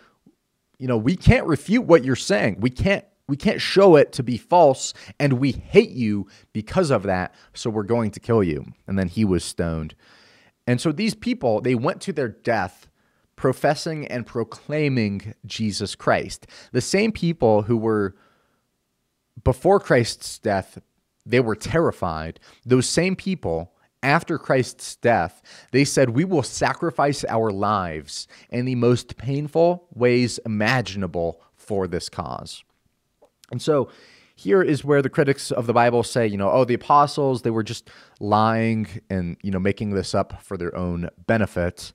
you 0.79 0.89
know, 0.89 0.97
we 0.97 1.17
can't 1.17 1.47
refute 1.47 1.85
what 1.85 2.05
you're 2.05 2.17
saying. 2.17 2.59
We 2.61 2.71
can't 2.71 3.05
we 3.27 3.37
can't 3.37 3.61
show 3.61 3.97
it 3.97 4.13
to 4.13 4.23
be 4.23 4.37
false 4.37 4.93
and 5.19 5.35
we 5.35 5.53
hate 5.53 5.91
you 5.91 6.27
because 6.53 6.91
of 6.91 7.05
that, 7.05 7.35
so 7.55 7.71
we're 7.71 7.83
going 7.83 8.11
to 8.11 8.21
kill 8.21 8.43
you. 8.43 8.67
And 8.87 8.99
then 8.99 9.09
he 9.09 9.25
was 9.25 9.43
stoned. 9.43 9.95
And 10.67 10.81
so 10.81 10.93
these 10.93 11.15
people, 11.15 11.61
they 11.63 11.75
went 11.75 12.03
to 12.03 12.13
their 12.13 12.29
death 12.29 12.89
professing 13.37 14.07
and 14.07 14.27
proclaiming 14.27 15.35
Jesus 15.47 15.95
Christ. 15.95 16.47
The 16.73 16.81
same 16.81 17.13
people 17.13 17.63
who 17.63 17.77
were 17.77 18.15
before 19.43 19.81
Christ's 19.81 20.39
death, 20.39 20.79
they 21.27 21.41
were 21.41 21.57
terrified. 21.57 22.41
Those 22.65 22.89
same 22.89 23.17
people 23.17 23.74
after 24.05 24.39
Christ's 24.39 24.97
death, 24.97 25.43
they 25.73 25.85
said, 25.85 26.11
We 26.11 26.25
will 26.25 26.43
sacrifice 26.43 27.25
our 27.29 27.51
lives 27.51 28.29
in 28.51 28.65
the 28.67 28.75
most 28.77 29.17
painful 29.17 29.89
ways 29.93 30.39
imaginable 30.45 31.41
for 31.57 31.89
this 31.89 32.09
cause. 32.09 32.63
And 33.51 33.61
so 33.61 33.89
here 34.37 34.63
is 34.63 34.85
where 34.85 35.03
the 35.03 35.09
critics 35.09 35.51
of 35.51 35.67
the 35.67 35.73
Bible 35.73 36.03
say, 36.03 36.27
you 36.27 36.37
know, 36.37 36.51
oh, 36.51 36.65
the 36.65 36.75
apostles, 36.75 37.43
they 37.43 37.51
were 37.51 37.63
just 37.63 37.89
lying 38.21 38.87
and, 39.09 39.37
you 39.43 39.51
know, 39.51 39.61
making 39.61 39.91
this 39.91 40.15
up 40.15 40.43
for 40.43 40.57
their 40.57 40.75
own 40.77 41.09
benefit. 41.27 41.93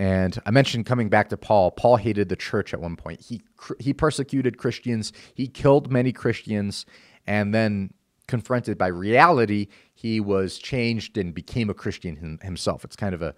And 0.00 0.40
I 0.44 0.50
mentioned 0.50 0.86
coming 0.86 1.08
back 1.08 1.28
to 1.28 1.36
Paul. 1.36 1.70
Paul 1.70 1.96
hated 1.96 2.28
the 2.28 2.36
church 2.36 2.72
at 2.72 2.80
one 2.80 2.96
point. 2.96 3.20
He 3.20 3.42
he 3.80 3.92
persecuted 3.92 4.56
Christians. 4.56 5.12
He 5.34 5.48
killed 5.48 5.90
many 5.90 6.12
Christians, 6.12 6.86
and 7.26 7.52
then 7.52 7.92
confronted 8.28 8.78
by 8.78 8.86
reality, 8.86 9.66
he 9.94 10.20
was 10.20 10.58
changed 10.58 11.18
and 11.18 11.34
became 11.34 11.68
a 11.68 11.74
Christian 11.74 12.38
himself. 12.42 12.84
It's 12.84 12.94
kind 12.94 13.14
of 13.14 13.22
a 13.22 13.34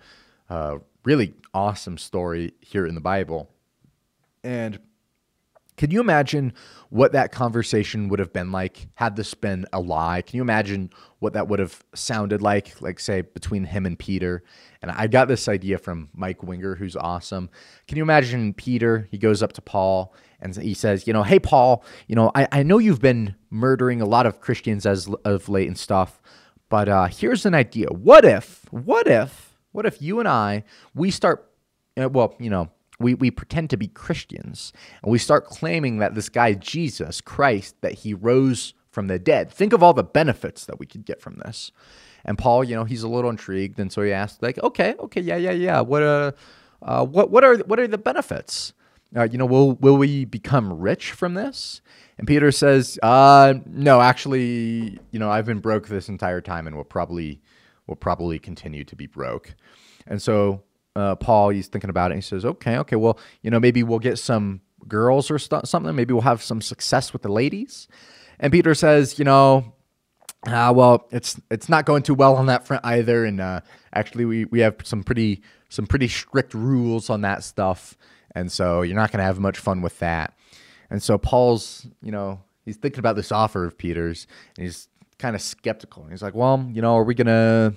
uh, 0.50 0.78
really 1.04 1.34
awesome 1.54 1.96
story 1.96 2.52
here 2.60 2.84
in 2.86 2.94
the 2.94 3.00
Bible. 3.00 3.48
And 4.44 4.78
can 5.80 5.90
you 5.90 6.00
imagine 6.00 6.52
what 6.90 7.12
that 7.12 7.32
conversation 7.32 8.10
would 8.10 8.18
have 8.18 8.34
been 8.34 8.52
like 8.52 8.88
had 8.96 9.16
this 9.16 9.32
been 9.32 9.64
a 9.72 9.80
lie? 9.80 10.20
Can 10.20 10.36
you 10.36 10.42
imagine 10.42 10.90
what 11.20 11.32
that 11.32 11.48
would 11.48 11.58
have 11.58 11.82
sounded 11.94 12.42
like, 12.42 12.82
like, 12.82 13.00
say, 13.00 13.22
between 13.22 13.64
him 13.64 13.86
and 13.86 13.98
Peter? 13.98 14.44
And 14.82 14.90
I 14.90 15.06
got 15.06 15.26
this 15.26 15.48
idea 15.48 15.78
from 15.78 16.10
Mike 16.12 16.42
Winger, 16.42 16.74
who's 16.74 16.96
awesome. 16.96 17.48
Can 17.88 17.96
you 17.96 18.02
imagine 18.02 18.52
Peter? 18.52 19.08
He 19.10 19.16
goes 19.16 19.42
up 19.42 19.54
to 19.54 19.62
Paul 19.62 20.12
and 20.38 20.54
he 20.54 20.74
says, 20.74 21.06
you 21.06 21.14
know, 21.14 21.22
hey, 21.22 21.38
Paul, 21.38 21.82
you 22.08 22.14
know, 22.14 22.30
I, 22.34 22.46
I 22.52 22.62
know 22.62 22.76
you've 22.76 23.00
been 23.00 23.34
murdering 23.48 24.02
a 24.02 24.06
lot 24.06 24.26
of 24.26 24.38
Christians 24.38 24.84
as 24.84 25.08
of 25.24 25.48
late 25.48 25.66
and 25.66 25.78
stuff, 25.78 26.20
but 26.68 26.90
uh, 26.90 27.06
here's 27.06 27.46
an 27.46 27.54
idea. 27.54 27.86
What 27.86 28.26
if, 28.26 28.66
what 28.70 29.06
if, 29.06 29.56
what 29.72 29.86
if 29.86 30.02
you 30.02 30.18
and 30.18 30.28
I, 30.28 30.64
we 30.94 31.10
start, 31.10 31.50
uh, 31.98 32.10
well, 32.10 32.34
you 32.38 32.50
know, 32.50 32.68
we, 33.00 33.14
we 33.14 33.30
pretend 33.30 33.70
to 33.70 33.76
be 33.76 33.88
Christians 33.88 34.72
and 35.02 35.10
we 35.10 35.18
start 35.18 35.46
claiming 35.46 35.98
that 35.98 36.14
this 36.14 36.28
guy, 36.28 36.52
Jesus 36.52 37.20
Christ, 37.20 37.74
that 37.80 37.94
he 37.94 38.14
rose 38.14 38.74
from 38.90 39.06
the 39.06 39.18
dead. 39.18 39.50
Think 39.50 39.72
of 39.72 39.82
all 39.82 39.94
the 39.94 40.04
benefits 40.04 40.66
that 40.66 40.78
we 40.78 40.86
could 40.86 41.04
get 41.04 41.20
from 41.20 41.40
this. 41.44 41.72
And 42.24 42.36
Paul, 42.36 42.64
you 42.64 42.74
know, 42.74 42.84
he's 42.84 43.02
a 43.02 43.08
little 43.08 43.30
intrigued, 43.30 43.80
and 43.80 43.90
so 43.90 44.02
he 44.02 44.12
asked, 44.12 44.42
like, 44.42 44.62
okay, 44.62 44.94
okay, 44.98 45.20
yeah, 45.20 45.36
yeah, 45.36 45.52
yeah. 45.52 45.80
What 45.80 46.02
uh, 46.02 46.32
uh 46.82 47.06
what 47.06 47.30
what 47.30 47.44
are 47.44 47.56
what 47.58 47.80
are 47.80 47.88
the 47.88 47.96
benefits? 47.96 48.74
Uh, 49.16 49.22
you 49.22 49.38
know, 49.38 49.46
will 49.46 49.72
will 49.76 49.96
we 49.96 50.26
become 50.26 50.78
rich 50.78 51.12
from 51.12 51.34
this? 51.34 51.80
And 52.18 52.28
Peter 52.28 52.52
says, 52.52 52.98
uh, 53.02 53.54
no, 53.64 54.02
actually, 54.02 54.98
you 55.10 55.18
know, 55.18 55.30
I've 55.30 55.46
been 55.46 55.60
broke 55.60 55.88
this 55.88 56.10
entire 56.10 56.42
time, 56.42 56.66
and 56.66 56.76
will 56.76 56.84
probably 56.84 57.40
will 57.86 57.96
probably 57.96 58.38
continue 58.38 58.84
to 58.84 58.94
be 58.94 59.06
broke. 59.06 59.54
And 60.06 60.20
so 60.20 60.62
uh, 60.96 61.16
Paul, 61.16 61.50
he's 61.50 61.68
thinking 61.68 61.90
about 61.90 62.12
it. 62.12 62.16
he 62.16 62.20
says, 62.20 62.44
okay, 62.44 62.78
okay, 62.78 62.96
well, 62.96 63.18
you 63.42 63.50
know, 63.50 63.60
maybe 63.60 63.82
we'll 63.82 63.98
get 63.98 64.18
some 64.18 64.60
girls 64.88 65.30
or 65.30 65.38
st- 65.38 65.68
something. 65.68 65.94
Maybe 65.94 66.12
we'll 66.12 66.22
have 66.22 66.42
some 66.42 66.60
success 66.60 67.12
with 67.12 67.22
the 67.22 67.32
ladies. 67.32 67.88
And 68.38 68.52
Peter 68.52 68.74
says, 68.74 69.18
you 69.18 69.24
know, 69.24 69.74
uh, 70.46 70.72
well, 70.74 71.06
it's 71.10 71.38
it's 71.50 71.68
not 71.68 71.84
going 71.84 72.02
too 72.02 72.14
well 72.14 72.36
on 72.36 72.46
that 72.46 72.66
front 72.66 72.84
either. 72.84 73.24
And 73.26 73.40
uh, 73.40 73.60
actually, 73.92 74.24
we 74.24 74.46
we 74.46 74.60
have 74.60 74.76
some 74.84 75.04
pretty 75.04 75.42
some 75.68 75.86
pretty 75.86 76.08
strict 76.08 76.54
rules 76.54 77.10
on 77.10 77.20
that 77.20 77.44
stuff 77.44 77.96
and 78.34 78.50
so 78.50 78.82
you're 78.82 78.96
not 78.96 79.10
going 79.10 79.18
to 79.18 79.24
have 79.24 79.38
much 79.38 79.58
fun 79.58 79.82
with 79.82 79.98
that. 79.98 80.34
And 80.88 81.02
so 81.02 81.18
Paul's, 81.18 81.86
you 82.02 82.10
know, 82.12 82.40
he's 82.64 82.76
thinking 82.76 82.98
about 82.98 83.16
this 83.16 83.32
offer 83.32 83.64
of 83.64 83.78
Peter's 83.78 84.26
and 84.56 84.64
he's 84.64 84.88
kind 85.18 85.34
of 85.34 85.42
skeptical. 85.42 86.02
And 86.02 86.12
he's 86.12 86.22
like, 86.22 86.34
well, 86.34 86.68
you 86.70 86.82
know, 86.82 86.96
are 86.96 87.04
we 87.04 87.14
going 87.14 87.26
to 87.26 87.74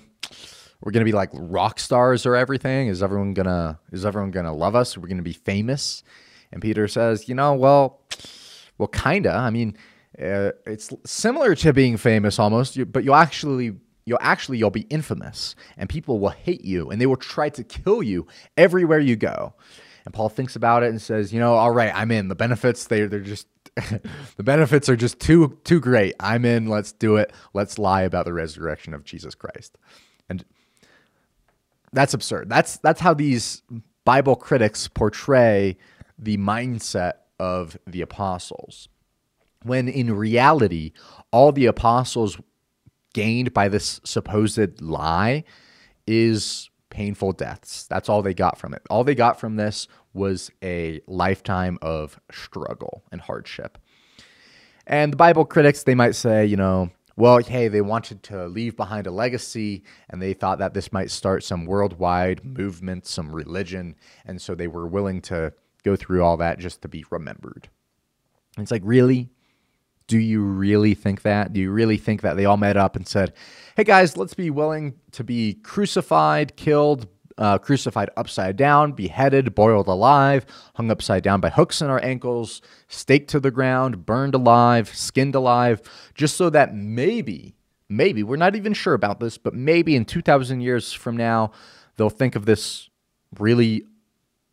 we're 0.84 0.92
to 1.06 1.06
be 1.06 1.14
like 1.14 1.30
rock 1.34 1.80
stars 1.80 2.26
or 2.26 2.36
everything? 2.36 2.90
Is 2.90 3.02
everyone 3.02 3.34
to 3.36 3.80
is 3.92 4.06
everyone 4.06 4.34
to 4.34 4.52
love 4.52 4.76
us? 4.76 4.98
We're 4.98 5.08
to 5.18 5.24
be 5.24 5.34
famous? 5.34 6.04
And 6.52 6.62
Peter 6.62 6.88
says, 6.90 7.30
you 7.30 7.36
know, 7.36 7.54
well, 7.54 8.02
well, 8.78 8.90
kind 8.90 9.26
of. 9.26 9.36
I 9.36 9.50
mean, 9.50 9.78
uh, 10.20 10.52
it's 10.66 10.92
similar 11.06 11.56
to 11.56 11.74
being 11.74 11.96
famous 11.96 12.38
almost, 12.38 12.78
but 12.92 13.04
you'll 13.04 13.16
actually 13.16 13.76
you'll 14.06 14.20
actually 14.22 14.58
you'll 14.58 14.70
be 14.70 14.82
infamous 14.90 15.56
and 15.78 15.88
people 15.88 16.20
will 16.20 16.30
hate 16.30 16.66
you 16.66 16.90
and 16.92 17.00
they 17.00 17.06
will 17.06 17.16
try 17.16 17.48
to 17.48 17.64
kill 17.64 18.04
you 18.04 18.28
everywhere 18.58 19.00
you 19.00 19.16
go. 19.16 19.54
And 20.04 20.14
Paul 20.14 20.28
thinks 20.28 20.58
about 20.58 20.84
it 20.84 20.90
and 20.90 21.02
says, 21.02 21.32
you 21.32 21.40
know, 21.40 21.54
all 21.54 21.72
right, 21.72 21.94
I'm 21.96 22.12
in. 22.12 22.28
The 22.28 22.36
benefits 22.36 22.88
they 22.88 23.06
they're 23.06 23.22
just 23.22 23.48
the 24.36 24.44
benefits 24.44 24.90
are 24.90 24.98
just 24.98 25.22
too 25.22 25.58
too 25.64 25.80
great. 25.80 26.14
I'm 26.20 26.44
in. 26.44 26.68
Let's 26.68 26.92
do 26.92 27.16
it. 27.16 27.32
Let's 27.54 27.80
lie 27.80 28.02
about 28.02 28.26
the 28.26 28.34
resurrection 28.34 28.94
of 28.94 29.06
Jesus 29.06 29.34
Christ. 29.34 29.78
And 30.30 30.44
that's 31.94 32.14
absurd. 32.14 32.50
That's 32.50 32.78
that's 32.78 33.00
how 33.00 33.14
these 33.14 33.62
Bible 34.06 34.36
critics 34.36 34.88
portray 34.88 35.78
the 36.18 36.38
mindset 36.38 37.14
of 37.40 37.78
the 37.88 38.02
apostles. 38.02 38.90
When 39.64 39.88
in 39.88 40.14
reality, 40.14 40.92
all 41.32 41.52
the 41.52 41.68
apostles 41.68 42.38
gained 43.14 43.54
by 43.54 43.70
this 43.70 44.02
supposed 44.04 44.82
lie 44.82 45.44
is 46.06 46.70
painful 46.90 47.32
deaths. 47.32 47.88
That's 47.88 48.10
all 48.10 48.22
they 48.22 48.34
got 48.34 48.58
from 48.58 48.74
it. 48.74 48.82
All 48.90 49.04
they 49.04 49.16
got 49.16 49.40
from 49.40 49.56
this 49.56 49.88
was 50.14 50.52
a 50.64 51.02
lifetime 51.08 51.78
of 51.82 52.20
struggle 52.32 53.04
and 53.12 53.22
hardship. 53.22 53.78
And 54.86 55.14
the 55.14 55.18
Bible 55.18 55.46
critics, 55.46 55.84
they 55.84 55.96
might 55.96 56.16
say, 56.16 56.46
you 56.46 56.58
know, 56.58 56.90
well, 57.16 57.38
hey, 57.38 57.68
they 57.68 57.82
wanted 57.82 58.24
to 58.24 58.48
leave 58.48 58.76
behind 58.76 59.06
a 59.06 59.12
legacy 59.12 59.84
and 60.10 60.22
they 60.22 60.34
thought 60.34 60.60
that 60.60 60.74
this 60.74 60.92
might 60.92 61.12
start 61.12 61.44
some 61.44 61.66
worldwide 61.66 62.44
movement, 62.44 63.06
some 63.06 63.34
religion. 63.34 63.96
And 64.26 64.42
so 64.42 64.56
they 64.56 64.68
were 64.68 64.88
willing 64.88 65.22
to 65.24 65.54
go 65.84 65.96
through 65.96 66.24
all 66.24 66.38
that 66.38 66.60
just 66.60 66.82
to 66.82 66.88
be 66.88 67.06
remembered. 67.12 67.70
And 68.58 68.64
it's 68.64 68.72
like, 68.72 68.82
really? 68.84 69.30
Do 70.08 70.18
you 70.18 70.42
really 70.42 70.96
think 70.96 71.22
that? 71.22 71.54
Do 71.54 71.62
you 71.62 71.72
really 71.72 71.98
think 71.98 72.22
that 72.22 72.36
they 72.36 72.46
all 72.46 72.58
met 72.58 72.78
up 72.78 72.96
and 72.96 73.08
said, 73.08 73.34
hey 73.78 73.84
guys, 73.84 74.18
let's 74.18 74.34
be 74.34 74.50
willing 74.50 74.96
to 75.12 75.24
be 75.24 75.54
crucified, 75.54 76.56
killed, 76.56 77.08
uh, 77.38 77.58
crucified 77.58 78.10
upside 78.16 78.56
down, 78.58 78.92
beheaded, 78.92 79.56
boiled 79.56 79.88
alive, 79.88 80.46
hung 80.76 80.92
upside 80.92 81.24
down 81.24 81.40
by 81.40 81.50
hooks 81.50 81.82
in 81.82 81.88
our 81.88 82.04
ankles, 82.04 82.62
staked 82.88 83.30
to 83.32 83.40
the 83.40 83.52
ground, 83.52 84.06
burned 84.06 84.36
alive, 84.36 84.90
skinned 84.90 85.36
alive, 85.36 85.82
just 86.14 86.38
so 86.38 86.50
that 86.50 86.76
maybe, 86.76 87.56
maybe, 87.90 88.24
we're 88.24 88.36
not 88.36 88.56
even 88.56 88.74
sure 88.74 88.94
about 88.94 89.20
this, 89.20 89.38
but 89.38 89.54
maybe 89.54 89.96
in 89.96 90.06
2,000 90.06 90.62
years 90.62 90.94
from 90.94 91.18
now, 91.18 91.52
they'll 91.98 92.10
think 92.10 92.36
of 92.36 92.46
this 92.46 92.90
really 93.40 93.86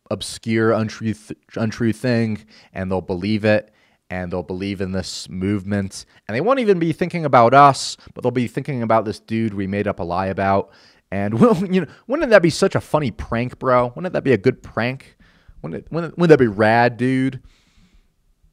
obscure, 0.09 0.71
untrue, 0.73 1.15
untrue 1.55 1.93
thing 1.93 2.45
and 2.73 2.91
they'll 2.91 3.01
believe 3.01 3.45
it 3.45 3.71
and 4.11 4.31
they'll 4.31 4.43
believe 4.43 4.81
in 4.81 4.91
this 4.91 5.29
movement. 5.29 6.05
And 6.27 6.35
they 6.35 6.41
won't 6.41 6.59
even 6.59 6.79
be 6.79 6.91
thinking 6.91 7.23
about 7.23 7.53
us, 7.53 7.95
but 8.13 8.23
they'll 8.23 8.31
be 8.31 8.47
thinking 8.47 8.83
about 8.83 9.05
this 9.05 9.21
dude 9.21 9.53
we 9.53 9.67
made 9.67 9.87
up 9.87 9.99
a 9.99 10.03
lie 10.03 10.27
about. 10.27 10.69
And 11.11 11.33
well, 11.39 11.55
you 11.65 11.81
know, 11.81 11.87
wouldn't 12.07 12.29
that 12.29 12.41
be 12.41 12.49
such 12.49 12.75
a 12.75 12.81
funny 12.81 13.11
prank, 13.11 13.59
bro? 13.59 13.91
Wouldn't 13.95 14.13
that 14.13 14.23
be 14.23 14.33
a 14.33 14.37
good 14.37 14.63
prank? 14.63 15.17
Wouldn't, 15.61 15.85
it, 15.85 15.91
wouldn't, 15.91 16.17
wouldn't 16.17 16.29
that 16.29 16.43
be 16.43 16.47
rad, 16.47 16.97
dude? 16.97 17.41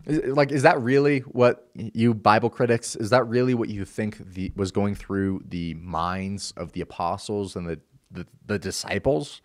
Is, 0.04 0.36
like, 0.36 0.50
is 0.50 0.62
that 0.62 0.80
really 0.80 1.20
what 1.20 1.68
you 1.74 2.14
Bible 2.14 2.50
critics? 2.50 2.96
Is 2.96 3.10
that 3.10 3.26
really 3.26 3.54
what 3.54 3.68
you 3.68 3.84
think 3.84 4.18
the, 4.34 4.52
was 4.56 4.72
going 4.72 4.94
through 4.94 5.42
the 5.46 5.74
minds 5.74 6.52
of 6.56 6.72
the 6.72 6.80
apostles 6.80 7.56
and 7.56 7.66
the, 7.68 7.80
the, 8.10 8.26
the 8.46 8.58
disciples? 8.58 9.40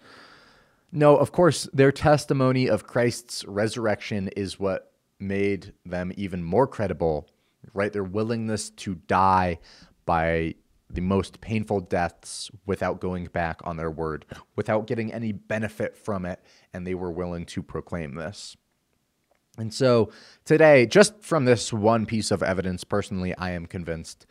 No, 0.92 1.18
of 1.18 1.32
course, 1.32 1.68
their 1.74 1.92
testimony 1.92 2.70
of 2.70 2.86
Christ's 2.86 3.44
resurrection 3.46 4.30
is 4.36 4.60
what 4.60 4.92
made 5.20 5.74
them 5.86 6.12
even 6.18 6.44
more 6.44 6.68
credible, 6.68 7.28
right? 7.74 7.92
Their 7.92 8.04
willingness 8.04 8.70
to 8.70 8.96
die 8.96 9.60
by 10.06 10.56
the 10.94 11.02
most 11.02 11.42
painful 11.42 11.82
deaths 11.82 12.52
without 12.66 13.00
going 13.00 13.26
back 13.26 13.60
on 13.64 13.78
their 13.78 13.92
word, 13.92 14.26
without 14.56 14.88
getting 14.88 15.12
any 15.12 15.32
benefit 15.32 15.98
from 15.98 16.26
it, 16.26 16.40
and 16.74 16.86
they 16.86 16.96
were 16.96 17.12
willing 17.12 17.46
to 17.48 17.64
proclaim 17.64 18.16
this. 18.16 18.56
And 19.58 19.74
so 19.74 20.12
today, 20.46 20.86
just 20.86 21.22
from 21.22 21.46
this 21.46 21.72
one 21.72 22.06
piece 22.06 22.32
of 22.32 22.42
evidence, 22.42 22.84
personally, 22.84 23.36
I 23.38 23.52
am 23.52 23.68
convinced. 23.68 24.26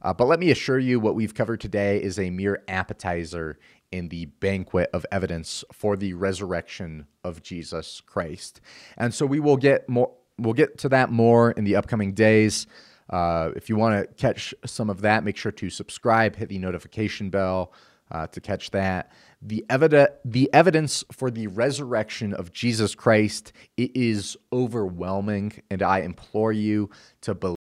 Uh, 0.00 0.12
but 0.12 0.26
let 0.26 0.38
me 0.38 0.50
assure 0.50 0.78
you, 0.78 1.00
what 1.00 1.16
we've 1.16 1.34
covered 1.34 1.60
today 1.60 2.00
is 2.00 2.18
a 2.18 2.30
mere 2.30 2.62
appetizer 2.68 3.58
in 3.90 4.08
the 4.08 4.26
banquet 4.26 4.90
of 4.92 5.04
evidence 5.10 5.64
for 5.72 5.96
the 5.96 6.12
resurrection 6.14 7.06
of 7.24 7.42
Jesus 7.42 8.00
Christ. 8.00 8.60
And 8.96 9.12
so 9.12 9.26
we 9.26 9.40
will 9.40 9.56
get 9.56 9.88
more 9.88 10.12
we'll 10.38 10.54
get 10.54 10.78
to 10.78 10.88
that 10.88 11.10
more 11.10 11.50
in 11.52 11.64
the 11.64 11.74
upcoming 11.76 12.12
days. 12.12 12.66
Uh, 13.10 13.50
if 13.56 13.68
you 13.68 13.76
want 13.76 14.00
to 14.00 14.14
catch 14.14 14.54
some 14.64 14.90
of 14.90 15.00
that, 15.02 15.24
make 15.24 15.36
sure 15.36 15.52
to 15.52 15.70
subscribe, 15.70 16.36
hit 16.36 16.48
the 16.48 16.58
notification 16.58 17.30
bell 17.30 17.72
uh, 18.10 18.26
to 18.28 18.40
catch 18.40 18.70
that. 18.70 19.12
The, 19.40 19.64
evid- 19.70 20.14
the 20.24 20.50
evidence 20.52 21.04
for 21.12 21.30
the 21.30 21.46
resurrection 21.46 22.34
of 22.34 22.52
Jesus 22.52 22.94
Christ 22.94 23.52
it 23.76 23.96
is 23.96 24.36
overwhelming, 24.52 25.62
and 25.70 25.82
I 25.82 26.00
implore 26.00 26.52
you 26.52 26.90
to 27.22 27.34
believe. 27.34 27.57